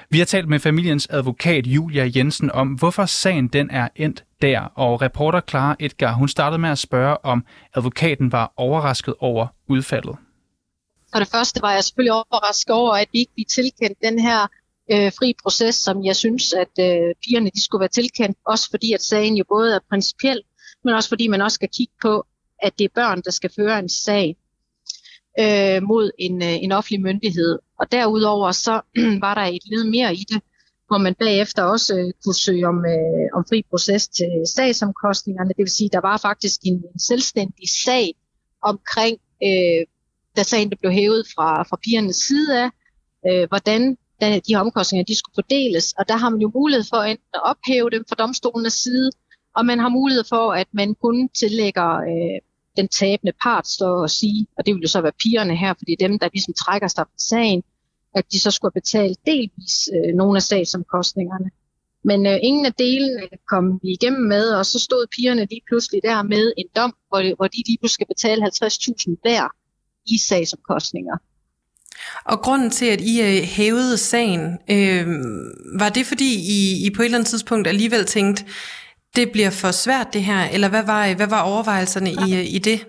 Vi 0.09 0.17
har 0.17 0.25
talt 0.25 0.49
med 0.49 0.59
familiens 0.59 1.07
advokat 1.09 1.67
Julia 1.67 2.09
Jensen 2.15 2.51
om, 2.51 2.67
hvorfor 2.67 3.05
sagen 3.05 3.47
den 3.47 3.69
er 3.71 3.87
endt 3.95 4.23
der, 4.41 4.59
og 4.59 5.01
reporter 5.01 5.41
Clara 5.49 5.75
Edgar, 5.79 6.13
hun 6.13 6.27
startede 6.27 6.61
med 6.61 6.69
at 6.69 6.77
spørge, 6.77 7.25
om 7.25 7.45
advokaten 7.75 8.31
var 8.31 8.53
overrasket 8.57 9.13
over 9.19 9.47
udfaldet. 9.67 10.15
For 11.11 11.19
det 11.19 11.27
første 11.27 11.61
var 11.61 11.71
jeg 11.71 11.83
selvfølgelig 11.83 12.13
overrasket 12.13 12.75
over, 12.75 12.93
at 12.93 13.07
vi 13.11 13.19
ikke 13.19 13.33
blev 13.35 13.45
tilkendt 13.45 13.97
den 14.03 14.19
her 14.19 14.47
øh, 14.91 15.11
fri 15.19 15.33
proces, 15.43 15.75
som 15.75 16.05
jeg 16.05 16.15
synes, 16.15 16.53
at 16.53 16.73
øh, 16.79 17.15
pigerne 17.23 17.49
de 17.55 17.63
skulle 17.63 17.79
være 17.79 17.89
tilkendt. 17.89 18.37
Også 18.45 18.69
fordi, 18.69 18.93
at 18.93 19.01
sagen 19.01 19.35
jo 19.37 19.43
både 19.49 19.75
er 19.75 19.79
principiel, 19.89 20.41
men 20.83 20.93
også 20.93 21.09
fordi 21.09 21.27
man 21.27 21.41
også 21.41 21.55
skal 21.55 21.69
kigge 21.77 21.93
på, 22.01 22.25
at 22.61 22.73
det 22.79 22.85
er 22.85 22.95
børn, 22.95 23.21
der 23.25 23.31
skal 23.31 23.51
føre 23.55 23.79
en 23.79 23.89
sag 23.89 24.35
øh, 25.39 25.83
mod 25.83 26.11
en, 26.19 26.43
øh, 26.43 26.63
en 26.63 26.71
offentlig 26.71 27.01
myndighed. 27.01 27.59
Og 27.79 27.91
derudover 27.91 28.51
så 28.51 28.81
var 29.25 29.33
der 29.33 29.41
et 29.41 29.65
led 29.65 29.83
mere 29.83 30.13
i 30.13 30.25
det, 30.29 30.41
hvor 30.87 30.97
man 30.97 31.15
bagefter 31.15 31.63
også 31.63 31.97
øh, 31.99 32.13
kunne 32.23 32.35
søge 32.35 32.67
om, 32.67 32.85
øh, 32.85 33.27
om 33.33 33.45
fri 33.49 33.63
proces 33.69 34.07
til 34.07 34.31
sagsomkostningerne. 34.55 35.49
Det 35.49 35.57
vil 35.57 35.69
sige, 35.69 35.89
der 35.93 36.01
var 36.01 36.17
faktisk 36.17 36.59
en, 36.63 36.73
en 36.73 36.99
selvstændig 36.99 37.69
sag 37.85 38.13
omkring, 38.61 39.17
øh, 39.43 39.85
da 40.37 40.43
sagen 40.43 40.69
blev 40.69 40.91
hævet 40.91 41.27
fra, 41.35 41.63
fra 41.63 41.77
pigernes 41.83 42.15
side 42.15 42.63
af, 42.63 42.69
øh, 43.27 43.47
hvordan 43.47 43.97
de 44.21 44.53
her 44.53 44.59
omkostninger, 44.59 45.05
de 45.05 45.15
skulle 45.15 45.35
fordeles, 45.35 45.93
og 45.97 46.07
der 46.07 46.17
har 46.17 46.29
man 46.29 46.41
jo 46.41 46.51
mulighed 46.53 46.85
for 46.89 46.97
enten 46.97 47.33
at 47.33 47.41
ophæve 47.43 47.89
dem 47.89 48.05
fra 48.09 48.15
domstolenes 48.15 48.73
side, 48.73 49.11
og 49.55 49.65
man 49.65 49.79
har 49.79 49.89
mulighed 49.89 50.23
for, 50.23 50.53
at 50.53 50.67
man 50.71 50.95
kun 50.95 51.29
tillægger 51.29 51.89
øh, 51.97 52.39
den 52.77 52.87
tabende 52.87 53.33
part, 53.43 53.67
så 53.67 54.01
at 54.03 54.11
sige, 54.11 54.47
og 54.57 54.65
det 54.65 54.75
vil 54.75 54.81
jo 54.81 54.87
så 54.87 55.01
være 55.01 55.11
pigerne 55.23 55.55
her, 55.55 55.73
fordi 55.77 55.95
dem, 55.99 56.19
der 56.19 56.29
ligesom 56.33 56.53
trækker 56.53 56.87
sig 56.87 57.05
fra 57.05 57.17
sagen, 57.17 57.63
at 58.15 58.31
de 58.31 58.39
så 58.39 58.51
skulle 58.51 58.71
betale 58.71 59.15
delvis 59.25 59.89
øh, 59.95 60.15
nogle 60.15 60.35
af 60.37 60.41
sagsomkostningerne. 60.41 61.49
Men 62.03 62.25
øh, 62.25 62.37
ingen 62.41 62.65
af 62.65 62.73
delene 62.73 63.21
kom 63.51 63.79
vi 63.83 63.89
igennem 63.89 64.21
med, 64.21 64.49
og 64.49 64.65
så 64.65 64.79
stod 64.79 65.07
pigerne 65.15 65.47
lige 65.49 65.61
pludselig 65.67 66.01
der 66.03 66.23
med 66.23 66.53
en 66.57 66.67
dom, 66.75 66.93
hvor, 67.09 67.21
de, 67.21 67.33
hvor 67.37 67.47
de 67.47 67.63
lige 67.67 67.77
pludselig 67.77 67.93
skal 67.93 68.07
betale 68.07 68.45
50.000 68.45 69.15
hver 69.23 69.43
i 70.05 70.17
sagsomkostninger. 70.17 71.17
Og 72.23 72.41
grunden 72.41 72.69
til, 72.69 72.85
at 72.85 73.01
I 73.01 73.21
øh, 73.21 73.43
hævede 73.43 73.97
sagen, 73.97 74.59
øh, 74.69 75.07
var 75.79 75.89
det 75.89 76.05
fordi, 76.05 76.35
I, 76.35 76.85
I 76.85 76.89
på 76.95 77.01
et 77.01 77.05
eller 77.05 77.17
andet 77.17 77.29
tidspunkt 77.29 77.67
alligevel 77.67 78.05
tænkte, 78.05 78.45
det 79.15 79.31
bliver 79.31 79.49
for 79.49 79.71
svært 79.71 80.13
det 80.13 80.23
her, 80.23 80.43
eller 80.53 80.69
hvad 80.69 80.83
var, 80.83 81.13
hvad 81.13 81.27
var 81.27 81.41
overvejelserne 81.41 82.11
i, 82.11 82.33
øh, 82.33 82.53
i 82.55 82.59
det? 82.59 82.87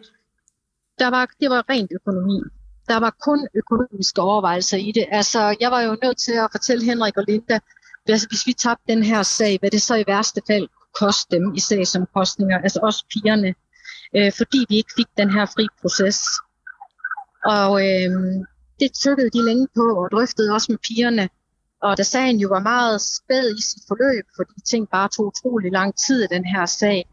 Der 0.99 1.11
var, 1.11 1.29
det 1.41 1.51
var 1.51 1.65
rent 1.71 1.93
økonomi. 1.95 2.41
Der 2.89 3.01
var 3.01 3.17
kun 3.21 3.49
økonomiske 3.55 4.21
overvejelser 4.21 4.77
i 4.77 4.93
det. 4.93 5.07
Altså, 5.11 5.57
jeg 5.61 5.71
var 5.71 5.81
jo 5.81 5.97
nødt 6.03 6.19
til 6.19 6.33
at 6.33 6.49
fortælle 6.53 6.85
Henrik 6.85 7.17
og 7.17 7.25
Linda, 7.29 7.59
hvis, 8.05 8.23
hvis 8.25 8.47
vi 8.47 8.53
tabte 8.53 8.93
den 8.93 9.03
her 9.03 9.23
sag, 9.23 9.59
hvad 9.61 9.71
det 9.71 9.83
så 9.83 9.95
i 9.97 10.05
værste 10.07 10.41
fald 10.47 10.69
koste 11.01 11.37
dem 11.37 11.55
i 11.55 11.61
sagsomkostninger, 11.61 12.59
altså 12.59 12.81
også 12.83 13.05
pigerne, 13.13 13.55
øh, 14.17 14.33
fordi 14.37 14.67
vi 14.69 14.77
ikke 14.77 14.93
fik 14.97 15.07
den 15.19 15.31
her 15.31 15.47
fri 15.47 15.67
proces. 15.81 16.21
Og 17.45 17.71
øh, 17.89 18.11
det 18.81 18.93
tykkede 18.93 19.31
de 19.31 19.45
længe 19.45 19.69
på 19.77 19.85
og 20.03 20.11
drøftede 20.13 20.53
også 20.53 20.73
med 20.73 20.79
pigerne. 20.79 21.29
Og 21.83 21.99
da 21.99 22.03
sagen 22.03 22.37
jo 22.37 22.49
var 22.49 22.61
meget 22.61 23.01
spæd 23.01 23.55
i 23.59 23.63
sit 23.63 23.83
forløb, 23.89 24.25
fordi 24.37 24.61
ting 24.61 24.89
bare 24.89 25.09
tog 25.09 25.27
utrolig 25.27 25.73
lang 25.73 25.95
tid 26.07 26.23
i 26.23 26.27
den 26.35 26.45
her 26.45 26.67
sag, 26.67 27.09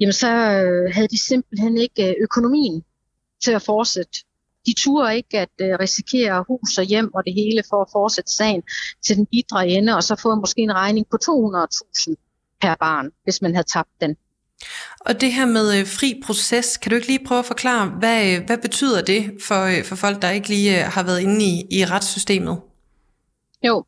jamen 0.00 0.12
så 0.12 0.28
øh, 0.28 0.94
havde 0.94 1.08
de 1.08 1.18
simpelthen 1.18 1.76
ikke 1.76 2.08
øh, 2.08 2.14
økonomien 2.20 2.84
til 3.44 3.52
at 3.52 3.62
fortsætte. 3.62 4.18
De 4.66 4.74
turde 4.76 5.16
ikke 5.16 5.38
at 5.38 5.54
øh, 5.60 5.78
risikere 5.80 6.44
hus 6.48 6.78
og 6.78 6.84
hjem 6.84 7.14
og 7.14 7.24
det 7.24 7.34
hele 7.34 7.62
for 7.70 7.82
at 7.82 7.88
fortsætte 7.92 8.32
sagen 8.32 8.62
til 9.06 9.16
den 9.16 9.26
bidre 9.26 9.68
ende, 9.68 9.96
og 9.96 10.02
så 10.04 10.16
få 10.16 10.34
måske 10.34 10.60
en 10.60 10.74
regning 10.74 11.06
på 11.10 11.16
200.000 11.22 12.14
per 12.60 12.74
barn, 12.74 13.10
hvis 13.24 13.42
man 13.42 13.54
havde 13.54 13.68
tabt 13.68 13.90
den. 14.00 14.16
Og 15.00 15.20
det 15.20 15.32
her 15.32 15.46
med 15.46 15.80
øh, 15.80 15.86
fri 15.86 16.20
proces, 16.24 16.76
kan 16.76 16.90
du 16.90 16.96
ikke 16.96 17.08
lige 17.08 17.26
prøve 17.26 17.38
at 17.38 17.44
forklare, 17.44 17.86
hvad, 17.88 18.26
øh, 18.30 18.44
hvad 18.46 18.58
betyder 18.58 19.02
det 19.02 19.30
for, 19.46 19.62
øh, 19.64 19.84
for 19.84 19.96
folk, 19.96 20.22
der 20.22 20.30
ikke 20.30 20.48
lige 20.48 20.78
øh, 20.78 20.92
har 20.92 21.02
været 21.02 21.20
inde 21.20 21.44
i, 21.44 21.66
i 21.70 21.84
retssystemet? 21.84 22.60
Jo, 23.62 23.84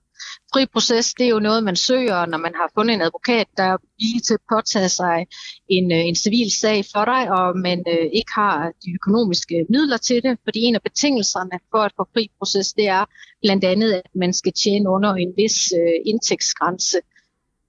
fri 0.52 0.66
proces, 0.66 1.14
det 1.14 1.26
er 1.26 1.30
jo 1.30 1.38
noget, 1.38 1.64
man 1.64 1.76
søger, 1.76 2.26
når 2.26 2.38
man 2.38 2.54
har 2.54 2.70
fundet 2.74 2.94
en 2.94 3.00
advokat, 3.00 3.46
der 3.56 3.62
er 3.62 3.76
villig 4.00 4.22
til 4.22 4.34
at 4.34 4.40
påtage 4.54 4.88
sig 4.88 5.26
en, 5.68 5.92
øh, 5.92 6.02
en 6.10 6.14
civil 6.14 6.50
sag 6.60 6.84
for 6.92 7.04
dig, 7.04 7.30
og 7.30 7.58
man 7.58 7.78
øh, 7.88 8.06
ikke 8.12 8.32
har 8.34 8.72
de 8.84 8.88
økonomiske 8.94 9.66
midler 9.68 9.96
til 9.96 10.22
det. 10.22 10.38
Fordi 10.44 10.60
en 10.60 10.74
af 10.74 10.82
betingelserne 10.82 11.58
for 11.70 11.78
at 11.78 11.92
få 11.96 12.08
fri 12.14 12.30
proces, 12.38 12.72
det 12.72 12.88
er 12.88 13.04
blandt 13.42 13.64
andet, 13.64 13.92
at 13.92 14.10
man 14.14 14.32
skal 14.32 14.52
tjene 14.52 14.90
under 14.90 15.14
en 15.14 15.32
vis 15.36 15.72
øh, 15.80 15.98
indtægtsgrænse. 16.06 16.96
Øh, 16.98 17.17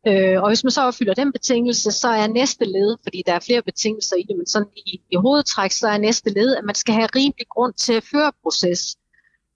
Øh, 0.10 0.42
og 0.44 0.50
hvis 0.50 0.63
man 0.63 0.72
så 0.72 0.82
opfylder 0.82 1.13
den 1.13 1.32
betingelse, 1.32 1.92
så 1.92 2.08
er 2.08 2.28
næste 2.28 2.65
led, 2.65 2.98
fordi 3.04 3.24
der 3.26 3.34
er 3.34 3.39
flere 3.39 3.62
betingelser 3.62 4.15
i 4.15 4.24
det, 4.28 4.38
men 4.38 4.48
sådan 4.48 4.67
i, 4.76 5.02
i 5.12 5.15
hovedtræk, 5.15 5.72
så 5.72 5.88
er 5.88 5.98
næste 5.98 6.30
led, 6.30 6.56
at 6.56 6.63
man 6.63 6.76
skal 6.76 6.93
have 6.93 7.10
rimelig 7.15 7.48
grund 7.50 7.74
til 7.74 7.93
at 7.93 8.04
føre 8.04 8.32
proces. 8.43 8.82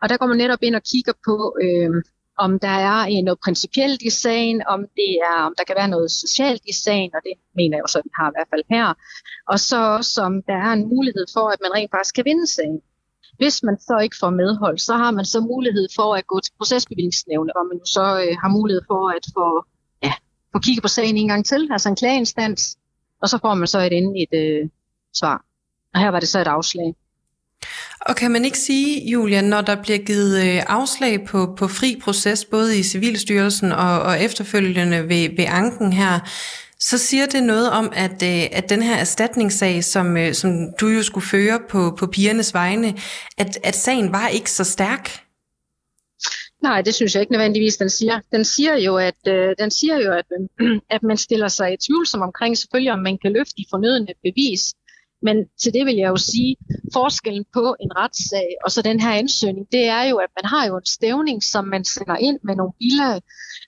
Og 0.01 0.09
der 0.09 0.17
går 0.17 0.27
man 0.27 0.37
netop 0.37 0.59
ind 0.61 0.75
og 0.75 0.83
kigger 0.83 1.13
på, 1.25 1.57
øh, 1.63 1.91
om 2.37 2.59
der 2.59 2.75
er 2.91 2.99
øh, 3.11 3.23
noget 3.23 3.39
principielt 3.45 4.01
i 4.01 4.09
sagen, 4.09 4.63
om, 4.67 4.79
det 4.99 5.11
er, 5.29 5.37
om 5.47 5.53
der 5.57 5.63
kan 5.63 5.75
være 5.75 5.87
noget 5.95 6.11
socialt 6.11 6.61
i 6.65 6.73
sagen, 6.73 7.11
og 7.15 7.21
det 7.23 7.33
mener 7.55 7.77
jeg 7.77 7.83
jo 7.83 7.87
så, 7.87 7.99
at 7.99 8.05
vi 8.05 8.11
har 8.19 8.29
i 8.29 8.35
hvert 8.35 8.51
fald 8.53 8.63
her. 8.69 8.87
Og 9.51 9.59
så 9.59 9.77
også, 9.97 10.21
om 10.21 10.33
der 10.49 10.57
er 10.65 10.71
en 10.73 10.87
mulighed 10.93 11.25
for, 11.35 11.45
at 11.53 11.59
man 11.61 11.71
rent 11.75 11.91
faktisk 11.91 12.15
kan 12.15 12.25
vinde 12.25 12.47
sagen. 12.47 12.79
Hvis 13.37 13.63
man 13.63 13.77
så 13.79 13.95
ikke 14.05 14.15
får 14.19 14.29
medhold, 14.29 14.77
så 14.77 14.93
har 14.93 15.11
man 15.11 15.25
så 15.25 15.39
mulighed 15.39 15.87
for 15.95 16.15
at 16.15 16.27
gå 16.27 16.39
til 16.39 16.53
procesbevillingsnævnet, 16.57 17.53
hvor 17.55 17.67
man 17.71 17.79
så 17.85 18.05
øh, 18.23 18.33
har 18.41 18.49
mulighed 18.57 18.81
for 18.91 19.01
at 19.17 19.25
få, 19.35 19.45
ja, 20.03 20.13
få 20.55 20.59
kigget 20.59 20.81
på 20.81 20.87
sagen 20.87 21.17
en 21.17 21.27
gang 21.27 21.45
til, 21.45 21.67
altså 21.71 21.89
en 21.89 21.95
klageinstans, 21.95 22.77
og 23.21 23.29
så 23.29 23.37
får 23.41 23.53
man 23.53 23.67
så 23.67 23.79
et 23.79 23.93
endeligt 23.93 24.33
øh, 24.33 24.69
svar. 25.13 25.45
Og 25.93 25.99
her 25.99 26.09
var 26.09 26.19
det 26.19 26.29
så 26.29 26.39
et 26.39 26.47
afslag. 26.47 26.95
Og 28.01 28.15
kan 28.15 28.31
man 28.31 28.45
ikke 28.45 28.57
sige, 28.57 29.09
Julia, 29.09 29.41
når 29.41 29.61
der 29.61 29.81
bliver 29.81 29.97
givet 29.97 30.45
øh, 30.45 30.63
afslag 30.67 31.25
på, 31.27 31.55
på 31.57 31.67
fri 31.67 31.99
proces, 32.03 32.45
både 32.45 32.79
i 32.79 32.83
Civilstyrelsen 32.83 33.71
og, 33.71 34.01
og 34.01 34.21
efterfølgende 34.21 35.09
ved, 35.09 35.29
ved 35.37 35.45
anken 35.47 35.93
her, 35.93 36.19
så 36.79 36.97
siger 36.97 37.25
det 37.25 37.43
noget 37.43 37.71
om, 37.71 37.91
at, 37.95 38.23
øh, 38.23 38.43
at 38.51 38.69
den 38.69 38.83
her 38.83 38.95
erstatningssag, 38.95 39.83
som, 39.83 40.17
øh, 40.17 40.33
som 40.33 40.51
du 40.81 40.87
jo 40.87 41.03
skulle 41.03 41.27
føre 41.27 41.59
på, 41.69 41.95
på 41.99 42.07
pigernes 42.07 42.53
vegne, 42.53 42.95
at, 43.37 43.57
at 43.63 43.75
sagen 43.75 44.11
var 44.11 44.27
ikke 44.27 44.51
så 44.51 44.63
stærk? 44.63 45.22
Nej, 46.63 46.81
det 46.81 46.95
synes 46.95 47.13
jeg 47.13 47.21
ikke 47.21 47.31
nødvendigvis, 47.31 47.77
den 47.77 47.89
siger. 47.89 48.19
Den 48.31 48.45
siger 48.45 48.75
jo, 48.77 48.97
at, 48.97 49.21
øh, 49.27 49.55
den 49.59 49.71
siger 49.71 49.97
jo, 50.05 50.11
at, 50.11 50.25
øh, 50.61 50.79
at 50.95 51.03
man 51.03 51.17
stiller 51.17 51.47
sig 51.47 51.73
i 51.73 51.77
tvivl 51.77 52.07
som 52.07 52.21
omkring 52.21 52.57
selvfølgelig, 52.57 52.93
om 52.93 52.99
man 52.99 53.17
kan 53.17 53.33
løfte 53.33 53.53
de 53.57 53.65
fornødende 53.69 54.13
bevis. 54.23 54.61
Men 55.21 55.37
til 55.61 55.73
det 55.73 55.85
vil 55.85 55.95
jeg 55.95 56.09
jo 56.09 56.17
sige, 56.17 56.55
forskellen 56.93 57.45
på 57.53 57.75
en 57.79 57.91
retssag 57.97 58.49
og 58.65 58.71
så 58.71 58.81
den 58.81 58.99
her 58.99 59.11
ansøgning, 59.11 59.67
det 59.71 59.83
er 59.87 60.03
jo, 60.03 60.15
at 60.17 60.31
man 60.37 60.45
har 60.53 60.67
jo 60.67 60.75
en 60.77 60.85
stævning, 60.85 61.43
som 61.43 61.65
man 61.65 61.83
sender 61.85 62.15
ind 62.15 62.39
med 62.43 62.55
nogle 62.55 62.73
billeder, 62.79 63.19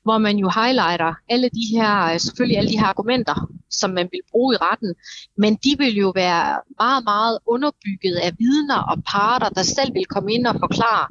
hvor 0.04 0.18
man 0.18 0.38
jo 0.38 0.50
highlighter 0.60 1.14
alle 1.30 1.50
de 1.50 1.66
her, 1.76 2.14
øh, 2.14 2.20
selvfølgelig 2.20 2.58
alle 2.58 2.72
de 2.72 2.80
her 2.80 2.86
argumenter, 2.86 3.38
som 3.72 3.90
man 3.90 4.08
vil 4.12 4.22
bruge 4.32 4.56
i 4.56 4.58
retten. 4.58 4.94
Men 5.38 5.56
de 5.56 5.72
vil 5.78 5.96
jo 5.96 6.10
være 6.16 6.60
meget, 6.80 7.04
meget 7.04 7.40
underbygget 7.54 8.16
af 8.16 8.32
vidner 8.40 8.82
og 8.92 8.98
parter, 9.12 9.50
der 9.50 9.64
selv 9.64 9.94
vil 9.94 10.06
komme 10.06 10.34
ind 10.34 10.48
og 10.48 10.56
forklare, 10.60 11.08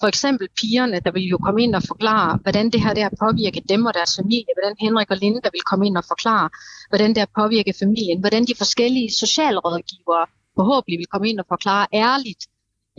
for 0.00 0.08
eksempel 0.08 0.48
pigerne, 0.60 1.00
der 1.00 1.10
vil 1.10 1.22
jo 1.22 1.38
komme 1.38 1.62
ind 1.62 1.74
og 1.74 1.82
forklare, 1.82 2.38
hvordan 2.42 2.70
det 2.70 2.80
her 2.84 2.94
der 2.94 3.08
påvirker 3.24 3.60
dem 3.68 3.86
og 3.86 3.94
deres 3.94 4.16
familie, 4.16 4.52
hvordan 4.56 4.76
Henrik 4.80 5.10
og 5.10 5.16
Linda 5.16 5.48
vil 5.52 5.60
komme 5.60 5.86
ind 5.86 5.96
og 5.96 6.04
forklare, 6.04 6.48
hvordan 6.88 7.10
det 7.10 7.18
har 7.18 7.30
påvirker 7.40 7.72
familien, 7.78 8.20
hvordan 8.20 8.44
de 8.44 8.54
forskellige 8.58 9.10
socialrådgivere 9.12 10.26
forhåbentlig 10.56 10.98
vil 10.98 11.06
komme 11.06 11.28
ind 11.28 11.38
og 11.40 11.46
forklare 11.48 11.86
ærligt 11.92 12.42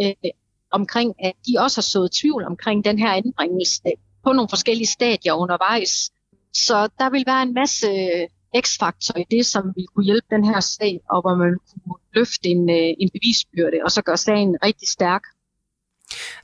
øh, 0.01 0.31
omkring, 0.71 1.13
at 1.19 1.33
de 1.47 1.53
også 1.59 1.77
har 1.77 1.89
sået 1.93 2.11
tvivl 2.11 2.43
omkring 2.43 2.85
den 2.85 2.99
her 2.99 3.11
anbringelse 3.11 3.81
øh, 3.85 3.93
på 4.23 4.33
nogle 4.33 4.49
forskellige 4.49 4.87
stadier 4.87 5.33
undervejs. 5.33 6.11
Så 6.53 6.89
der 6.99 7.09
vil 7.09 7.23
være 7.27 7.43
en 7.43 7.53
masse 7.53 7.87
øh, 7.87 8.27
x-faktor 8.63 9.17
i 9.19 9.25
det, 9.31 9.45
som 9.45 9.63
vil 9.75 9.87
kunne 9.87 10.05
hjælpe 10.05 10.27
den 10.29 10.45
her 10.45 10.59
sag, 10.59 10.99
og 11.09 11.21
hvor 11.21 11.35
man 11.35 11.53
kunne 11.73 11.99
løfte 12.15 12.49
en, 12.49 12.69
øh, 12.69 12.91
en 13.01 13.09
bevisbyrde, 13.15 13.77
og 13.85 13.91
så 13.91 14.01
gøre 14.01 14.17
sagen 14.17 14.57
rigtig 14.63 14.87
stærk. 14.87 15.23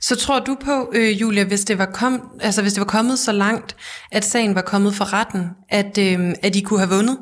Så 0.00 0.16
tror 0.16 0.40
du 0.40 0.56
på, 0.64 0.92
øh, 0.94 1.20
Julia, 1.20 1.44
hvis 1.44 1.64
det, 1.64 1.78
var 1.78 1.86
kom, 1.86 2.38
altså 2.40 2.62
hvis 2.62 2.72
det 2.72 2.80
var 2.80 2.86
kommet 2.86 3.18
så 3.18 3.32
langt, 3.32 3.76
at 4.10 4.24
sagen 4.24 4.54
var 4.54 4.62
kommet 4.62 4.94
for 4.94 5.12
retten, 5.12 5.50
at, 5.68 5.98
øh, 5.98 6.34
at 6.42 6.56
I 6.56 6.60
kunne 6.60 6.78
have 6.78 6.90
vundet? 6.90 7.18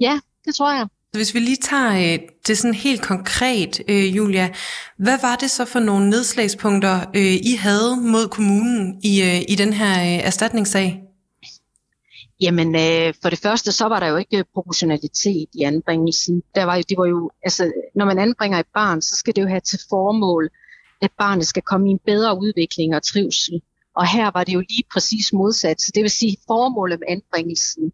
Ja, 0.00 0.20
det 0.44 0.54
tror 0.54 0.72
jeg. 0.72 0.86
Så 1.12 1.18
hvis 1.18 1.34
vi 1.34 1.38
lige 1.38 1.56
tager 1.56 2.12
øh, 2.12 2.18
det 2.46 2.58
sådan 2.58 2.74
helt 2.74 3.02
konkret, 3.02 3.80
øh, 3.88 4.16
Julia, 4.16 4.50
hvad 4.96 5.18
var 5.22 5.36
det 5.36 5.50
så 5.50 5.64
for 5.64 5.80
nogle 5.80 6.10
nedslagspunkter, 6.10 7.00
øh, 7.16 7.32
I 7.32 7.56
havde 7.58 7.96
mod 7.96 8.28
kommunen 8.28 9.00
i, 9.04 9.22
øh, 9.22 9.40
i 9.48 9.54
den 9.54 9.72
her 9.72 10.00
øh, 10.00 10.26
erstatningssag? 10.26 11.02
Jamen, 12.40 12.74
øh, 12.74 13.14
for 13.22 13.30
det 13.30 13.38
første, 13.38 13.72
så 13.72 13.88
var 13.88 14.00
der 14.00 14.06
jo 14.06 14.16
ikke 14.16 14.44
proportionalitet 14.54 15.48
i 15.54 15.62
anbringelsen. 15.62 16.42
Der 16.54 16.64
var 16.64 16.76
jo, 16.76 16.82
det 16.88 16.98
var 16.98 17.06
jo, 17.06 17.30
altså, 17.42 17.72
når 17.94 18.04
man 18.04 18.18
anbringer 18.18 18.58
et 18.58 18.66
barn, 18.74 19.02
så 19.02 19.16
skal 19.16 19.36
det 19.36 19.42
jo 19.42 19.48
have 19.48 19.60
til 19.60 19.78
formål 19.90 20.50
at 21.02 21.10
barnet 21.18 21.46
skal 21.46 21.62
komme 21.62 21.88
i 21.88 21.90
en 21.90 22.00
bedre 22.06 22.38
udvikling 22.38 22.94
og 22.96 23.02
trivsel. 23.02 23.62
Og 23.96 24.08
her 24.08 24.30
var 24.30 24.44
det 24.44 24.54
jo 24.54 24.60
lige 24.60 24.84
præcis 24.92 25.32
modsat. 25.32 25.80
Så 25.80 25.92
det 25.94 26.02
vil 26.02 26.10
sige, 26.10 26.36
formålet 26.46 26.98
med 27.00 27.08
anbringelsen, 27.08 27.92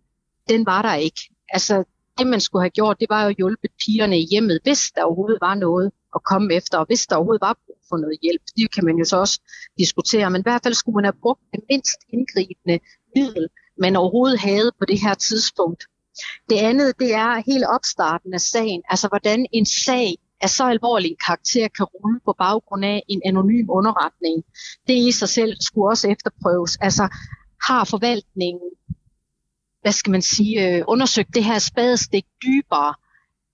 den 0.49 0.67
var 0.67 0.83
der 0.83 0.95
ikke. 0.95 1.21
Altså, 1.49 1.85
det 2.19 2.27
man 2.27 2.41
skulle 2.41 2.63
have 2.63 2.71
gjort, 2.71 3.01
det 3.01 3.07
var 3.11 3.23
jo 3.23 3.29
at 3.29 3.37
hjælpe 3.37 3.69
pigerne 3.85 4.19
i 4.19 4.27
hjemmet, 4.31 4.61
hvis 4.63 4.91
der 4.91 5.03
overhovedet 5.03 5.39
var 5.41 5.55
noget 5.55 5.93
at 6.15 6.25
komme 6.25 6.55
efter, 6.55 6.79
og 6.79 6.87
hvis 6.87 7.07
der 7.07 7.17
overhovedet 7.17 7.41
var 7.41 7.59
brug 7.67 7.79
for 7.89 7.97
noget 7.97 8.19
hjælp. 8.23 8.43
Det 8.57 8.75
kan 8.75 8.85
man 8.85 8.97
jo 8.97 9.05
så 9.05 9.17
også 9.17 9.41
diskutere, 9.79 10.31
men 10.31 10.41
i 10.41 10.43
hvert 10.43 10.63
fald 10.63 10.75
skulle 10.75 10.95
man 10.95 11.05
have 11.05 11.21
brugt 11.23 11.41
det 11.53 11.61
mindst 11.71 12.01
indgribende 12.09 12.79
middel, 13.17 13.49
man 13.79 13.97
overhovedet 13.97 14.41
havde 14.41 14.73
på 14.79 14.85
det 14.85 15.01
her 15.01 15.15
tidspunkt. 15.15 15.85
Det 16.51 16.59
andet, 16.59 16.99
det 16.99 17.15
er 17.15 17.43
hele 17.51 17.69
opstarten 17.69 18.35
af 18.35 18.41
sagen, 18.41 18.83
altså 18.89 19.09
hvordan 19.09 19.47
en 19.53 19.67
sag 19.67 20.19
af 20.41 20.51
så 20.51 20.65
alvorlig 20.65 21.11
en 21.11 21.17
karakter 21.27 21.69
kan 21.69 21.87
rulle 21.87 22.21
på 22.25 22.35
baggrund 22.39 22.85
af 22.85 23.03
en 23.09 23.23
anonym 23.25 23.67
underretning. 23.71 24.45
Det 24.87 24.95
i 24.95 25.13
sig 25.13 25.29
selv 25.29 25.57
skulle 25.61 25.89
også 25.89 26.09
efterprøves. 26.09 26.77
Altså 26.81 27.09
har 27.67 27.85
forvaltningen, 27.85 28.71
hvad 29.83 29.93
skal 29.93 30.11
man 30.11 30.23
sige, 30.23 30.77
øh, 30.77 30.85
undersøgt 30.89 31.35
det 31.35 31.45
her 31.45 31.59
spadestik 31.59 32.25
dybere 32.43 32.95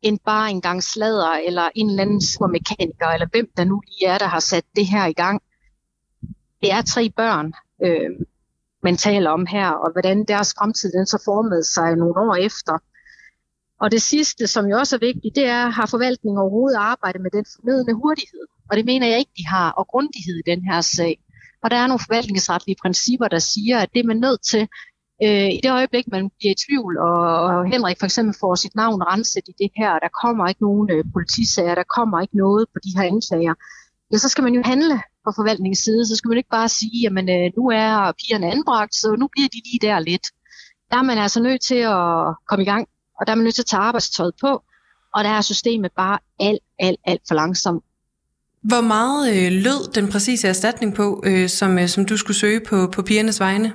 end 0.02 0.18
bare 0.24 0.50
en 0.50 0.60
gang 0.60 0.82
slader 0.82 1.32
eller 1.46 1.68
en 1.74 1.90
eller 1.90 2.02
anden 2.02 2.22
supermekaniker, 2.22 3.06
eller 3.06 3.26
hvem 3.30 3.48
der 3.56 3.64
nu 3.64 3.82
lige 3.86 4.06
er, 4.06 4.18
der 4.18 4.26
har 4.26 4.40
sat 4.40 4.64
det 4.76 4.86
her 4.86 5.06
i 5.06 5.12
gang. 5.12 5.42
det 6.60 6.72
er 6.72 6.82
tre 6.82 7.10
børn, 7.16 7.52
øh, 7.84 8.10
man 8.82 8.96
taler 8.96 9.30
om 9.30 9.46
her, 9.46 9.68
og 9.70 9.92
hvordan 9.92 10.24
deres 10.24 10.54
fremtid 10.58 10.92
den 10.92 11.06
så 11.06 11.22
formede 11.24 11.64
sig 11.64 11.96
nogle 11.96 12.20
år 12.20 12.34
efter. 12.34 12.78
Og 13.82 13.90
det 13.90 14.02
sidste, 14.02 14.46
som 14.46 14.64
jo 14.70 14.78
også 14.78 14.96
er 14.96 15.00
vigtigt, 15.10 15.34
det 15.34 15.46
er, 15.46 15.62
har 15.78 15.86
forvaltningen 15.86 16.38
overhovedet 16.42 16.78
arbejdet 16.78 17.20
med 17.22 17.30
den 17.30 17.44
fornødende 17.54 17.94
hurtighed? 18.02 18.44
Og 18.70 18.76
det 18.76 18.84
mener 18.84 19.06
jeg 19.06 19.18
ikke, 19.18 19.36
de 19.40 19.46
har, 19.46 19.70
og 19.70 19.84
grundighed 19.92 20.36
i 20.38 20.50
den 20.50 20.60
her 20.68 20.80
sag. 20.80 21.14
Og 21.62 21.70
der 21.70 21.76
er 21.76 21.86
nogle 21.86 22.04
forvaltningsretlige 22.06 22.76
principper, 22.82 23.28
der 23.28 23.38
siger, 23.38 23.76
at 23.78 23.88
det 23.94 24.00
er 24.00 24.10
man 24.12 24.20
nødt 24.26 24.42
til, 24.50 24.62
øh, 25.24 25.50
i 25.56 25.60
det 25.62 25.70
øjeblik, 25.78 26.06
man 26.08 26.30
bliver 26.38 26.52
i 26.56 26.60
tvivl, 26.64 26.98
og, 27.08 27.18
og 27.44 27.70
Henrik 27.72 27.98
for 27.98 28.06
eksempel 28.10 28.34
får 28.40 28.54
sit 28.54 28.74
navn 28.74 29.02
renset 29.02 29.44
i 29.48 29.54
det 29.62 29.70
her, 29.80 29.92
der 30.04 30.10
kommer 30.22 30.44
ikke 30.48 30.64
nogen 30.68 30.90
øh, 30.94 31.04
politisager, 31.14 31.74
der 31.74 31.92
kommer 31.96 32.20
ikke 32.20 32.36
noget 32.36 32.64
på 32.72 32.78
de 32.84 32.90
her 32.96 33.04
anklager, 33.12 33.54
ja, 34.12 34.16
så 34.18 34.28
skal 34.28 34.44
man 34.44 34.54
jo 34.54 34.62
handle 34.64 34.96
fra 35.24 35.32
forvaltningens 35.38 35.78
side. 35.78 36.06
Så 36.06 36.16
skal 36.16 36.28
man 36.28 36.38
ikke 36.38 36.56
bare 36.58 36.68
sige, 36.68 36.96
jamen 37.04 37.26
øh, 37.36 37.46
nu 37.58 37.64
er 37.82 38.12
pigerne 38.20 38.46
anbragt, 38.54 38.94
så 38.94 39.08
nu 39.20 39.26
bliver 39.32 39.48
de 39.54 39.60
lige 39.66 39.86
der 39.86 39.98
lidt. 40.10 40.26
Der 40.90 40.96
er 40.98 41.02
man 41.10 41.18
altså 41.18 41.42
nødt 41.42 41.62
til 41.70 41.80
at 41.96 42.06
komme 42.48 42.62
i 42.62 42.70
gang, 42.72 42.88
og 43.20 43.26
der 43.26 43.32
er 43.32 43.36
man 43.36 43.44
nødt 43.44 43.54
til 43.54 43.62
at 43.62 43.66
tage 43.66 43.80
arbejdstøjet 43.80 44.34
på, 44.40 44.62
og 45.14 45.24
der 45.24 45.30
er 45.30 45.40
systemet 45.40 45.92
bare 45.96 46.18
alt, 46.40 46.62
alt, 46.78 47.00
alt 47.04 47.22
for 47.28 47.34
langsomt. 47.34 47.84
Hvor 48.62 48.80
meget 48.80 49.30
øh, 49.36 49.52
lød 49.52 49.92
den 49.92 50.12
præcise 50.12 50.48
erstatning 50.48 50.94
på, 50.94 51.22
øh, 51.26 51.48
som, 51.48 51.78
øh, 51.78 51.88
som 51.88 52.06
du 52.06 52.16
skulle 52.16 52.36
søge 52.36 52.60
på, 52.60 52.86
på 52.94 53.02
pigernes 53.02 53.40
vegne? 53.40 53.74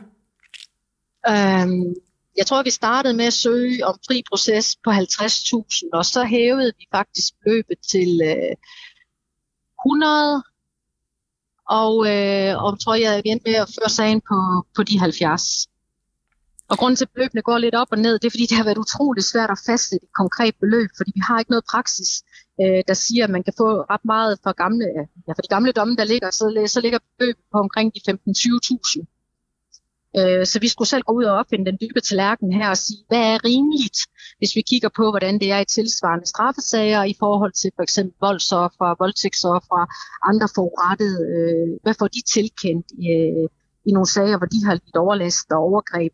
Øhm, 1.29 1.95
jeg 2.37 2.45
tror, 2.45 2.63
vi 2.63 2.69
startede 2.69 3.13
med 3.13 3.25
at 3.25 3.33
søge 3.33 3.85
om 3.85 3.95
fri 4.07 4.23
proces 4.29 4.75
på 4.83 4.89
50.000, 4.91 5.89
og 5.93 6.05
så 6.05 6.23
hævede 6.23 6.71
vi 6.77 6.85
faktisk 6.95 7.33
beløbet 7.43 7.77
til 7.91 8.21
øh, 8.23 8.55
100, 9.85 10.43
og, 11.69 11.93
øh, 12.13 12.63
og 12.63 12.79
tror 12.79 12.95
jeg 12.95 13.21
igen 13.25 13.39
med 13.45 13.53
at 13.53 13.69
føre 13.79 13.89
sagen 13.89 14.21
på, 14.21 14.65
på 14.75 14.83
de 14.83 14.99
70. 14.99 15.67
Og 16.71 16.77
grunden 16.77 16.95
til, 16.95 17.05
at 17.05 17.11
beløbene 17.13 17.41
går 17.41 17.57
lidt 17.57 17.75
op 17.75 17.87
og 17.91 17.99
ned, 18.05 18.19
det 18.19 18.27
er, 18.27 18.31
fordi 18.35 18.45
det 18.45 18.57
har 18.57 18.63
været 18.63 18.83
utroligt 18.85 19.25
svært 19.25 19.51
at 19.51 19.59
fastsætte 19.65 20.05
et 20.05 20.13
konkret 20.21 20.55
beløb, 20.61 20.89
fordi 20.97 21.11
vi 21.15 21.21
har 21.27 21.39
ikke 21.39 21.51
noget 21.51 21.65
praksis, 21.71 22.09
øh, 22.61 22.81
der 22.87 22.93
siger, 22.93 23.23
at 23.23 23.29
man 23.29 23.43
kan 23.43 23.53
få 23.57 23.67
ret 23.93 24.05
meget 24.05 24.39
for, 24.43 24.51
gamle, 24.63 24.85
ja, 25.27 25.31
for 25.35 25.41
de 25.41 25.53
gamle 25.55 25.71
domme, 25.71 25.95
der 25.95 26.03
ligger, 26.03 26.29
så, 26.31 26.45
så 26.67 26.81
ligger 26.81 26.99
beløbet 27.17 27.43
på 27.51 27.57
omkring 27.65 27.87
de 27.95 27.99
15-20.000. 28.11 29.05
Øh, 30.19 30.45
så 30.45 30.59
vi 30.59 30.67
skulle 30.67 30.87
selv 30.87 31.03
gå 31.07 31.13
ud 31.13 31.23
og 31.23 31.37
opfinde 31.39 31.65
den 31.69 31.77
dybe 31.81 32.01
tallerken 32.01 32.53
her 32.53 32.69
og 32.69 32.77
sige, 32.77 33.01
hvad 33.07 33.23
er 33.33 33.45
rimeligt, 33.45 33.99
hvis 34.37 34.55
vi 34.55 34.61
kigger 34.61 34.89
på, 34.99 35.03
hvordan 35.11 35.39
det 35.41 35.51
er 35.51 35.59
i 35.59 35.65
tilsvarende 35.65 36.27
straffesager 36.33 37.03
i 37.03 37.15
forhold 37.19 37.53
til 37.61 37.71
for 37.75 37.83
eksempel 37.83 38.15
voldsoffer, 38.21 38.95
voldtægtsoffer, 39.03 39.81
andre 40.29 40.47
forurettede, 40.55 41.19
øh, 41.35 41.67
hvad 41.83 41.95
får 41.99 42.07
de 42.07 42.21
tilkendt 42.35 42.87
i, 42.91 43.09
i 43.87 43.91
nogle 43.95 44.09
sager, 44.15 44.37
hvor 44.37 44.49
de 44.53 44.65
har 44.65 44.73
lidt 44.73 44.95
overlast 45.03 45.51
og 45.51 45.59
overgreb. 45.67 46.13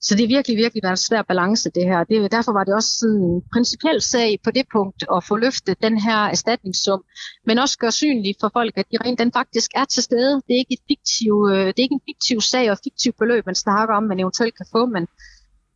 Så 0.00 0.14
det 0.14 0.24
er 0.24 0.28
virkelig, 0.36 0.56
virkelig 0.56 0.82
været 0.82 0.98
en 0.98 1.06
svær 1.08 1.22
balance, 1.22 1.70
det 1.70 1.84
her. 1.84 2.04
Det, 2.04 2.32
derfor 2.32 2.52
var 2.52 2.64
det 2.64 2.74
også 2.74 2.90
sådan 2.98 3.22
en 3.22 3.42
principiel 3.52 4.00
sag 4.02 4.38
på 4.44 4.50
det 4.50 4.66
punkt 4.72 5.04
at 5.16 5.24
få 5.24 5.36
løftet 5.36 5.82
den 5.82 6.00
her 6.00 6.18
erstatningssum, 6.34 7.02
men 7.46 7.58
også 7.58 7.78
gøre 7.78 7.92
synligt 7.92 8.36
for 8.40 8.50
folk, 8.52 8.72
at 8.76 8.86
de 8.92 8.96
rent 9.04 9.18
den 9.18 9.32
faktisk 9.32 9.70
er 9.74 9.84
til 9.84 10.02
stede. 10.02 10.34
Det 10.46 10.52
er 10.54 10.62
ikke, 10.64 10.74
et 10.78 10.84
fiktiv, 10.88 11.32
øh, 11.52 11.66
det 11.66 11.78
er 11.78 11.86
ikke 11.88 11.98
en 12.00 12.08
fiktiv 12.10 12.40
sag 12.40 12.70
og 12.70 12.78
fiktiv 12.84 13.12
beløb, 13.18 13.46
man 13.46 13.54
snakker 13.54 13.94
om, 13.94 14.02
man 14.02 14.20
eventuelt 14.20 14.56
kan 14.56 14.66
få, 14.72 14.86
men 14.86 15.06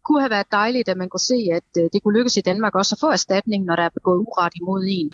kunne 0.05 0.21
have 0.21 0.31
været 0.31 0.47
dejligt, 0.53 0.89
at 0.89 0.97
man 0.97 1.09
kunne 1.09 1.21
se, 1.21 1.49
at 1.53 1.83
øh, 1.83 1.89
det 1.93 2.03
kunne 2.03 2.19
lykkes 2.19 2.37
i 2.37 2.41
Danmark 2.41 2.75
også 2.75 2.95
at 2.95 3.01
få 3.01 3.07
erstatning, 3.11 3.65
når 3.65 3.77
der 3.77 3.83
er 3.83 3.89
begået 3.89 4.19
uret 4.19 4.53
imod 4.57 4.85
en. 4.89 5.13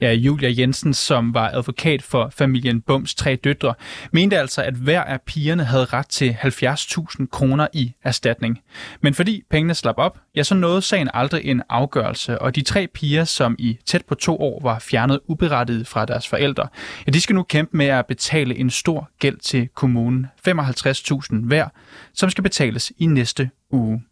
Ja, 0.00 0.12
Julia 0.12 0.50
Jensen, 0.58 0.94
som 0.94 1.34
var 1.34 1.48
advokat 1.48 2.02
for 2.02 2.28
familien 2.32 2.80
Bums 2.80 3.14
tre 3.14 3.36
døtre, 3.36 3.74
mente 4.12 4.38
altså, 4.38 4.62
at 4.62 4.74
hver 4.74 5.02
af 5.02 5.20
pigerne 5.20 5.64
havde 5.64 5.84
ret 5.84 6.08
til 6.08 6.36
70.000 6.42 7.26
kroner 7.26 7.68
i 7.72 7.92
erstatning. 8.04 8.60
Men 9.00 9.14
fordi 9.14 9.42
pengene 9.50 9.74
slap 9.74 9.94
op, 9.98 10.18
ja, 10.36 10.42
så 10.42 10.54
nåede 10.54 10.82
sagen 10.82 11.10
aldrig 11.14 11.44
en 11.44 11.62
afgørelse, 11.68 12.38
og 12.38 12.56
de 12.56 12.62
tre 12.62 12.86
piger, 12.86 13.24
som 13.24 13.56
i 13.58 13.78
tæt 13.86 14.04
på 14.04 14.14
to 14.14 14.36
år 14.36 14.60
var 14.62 14.78
fjernet 14.78 15.20
uberettiget 15.26 15.86
fra 15.86 16.04
deres 16.04 16.28
forældre, 16.28 16.68
ja, 17.06 17.10
de 17.12 17.20
skal 17.20 17.34
nu 17.34 17.42
kæmpe 17.42 17.76
med 17.76 17.86
at 17.86 18.06
betale 18.06 18.56
en 18.56 18.70
stor 18.70 19.10
gæld 19.18 19.38
til 19.38 19.68
kommunen, 19.74 20.26
55.000 20.48 21.46
hver, 21.46 21.68
som 22.14 22.30
skal 22.30 22.42
betales 22.42 22.92
i 22.98 23.06
næste 23.06 23.50
uge. 23.70 24.02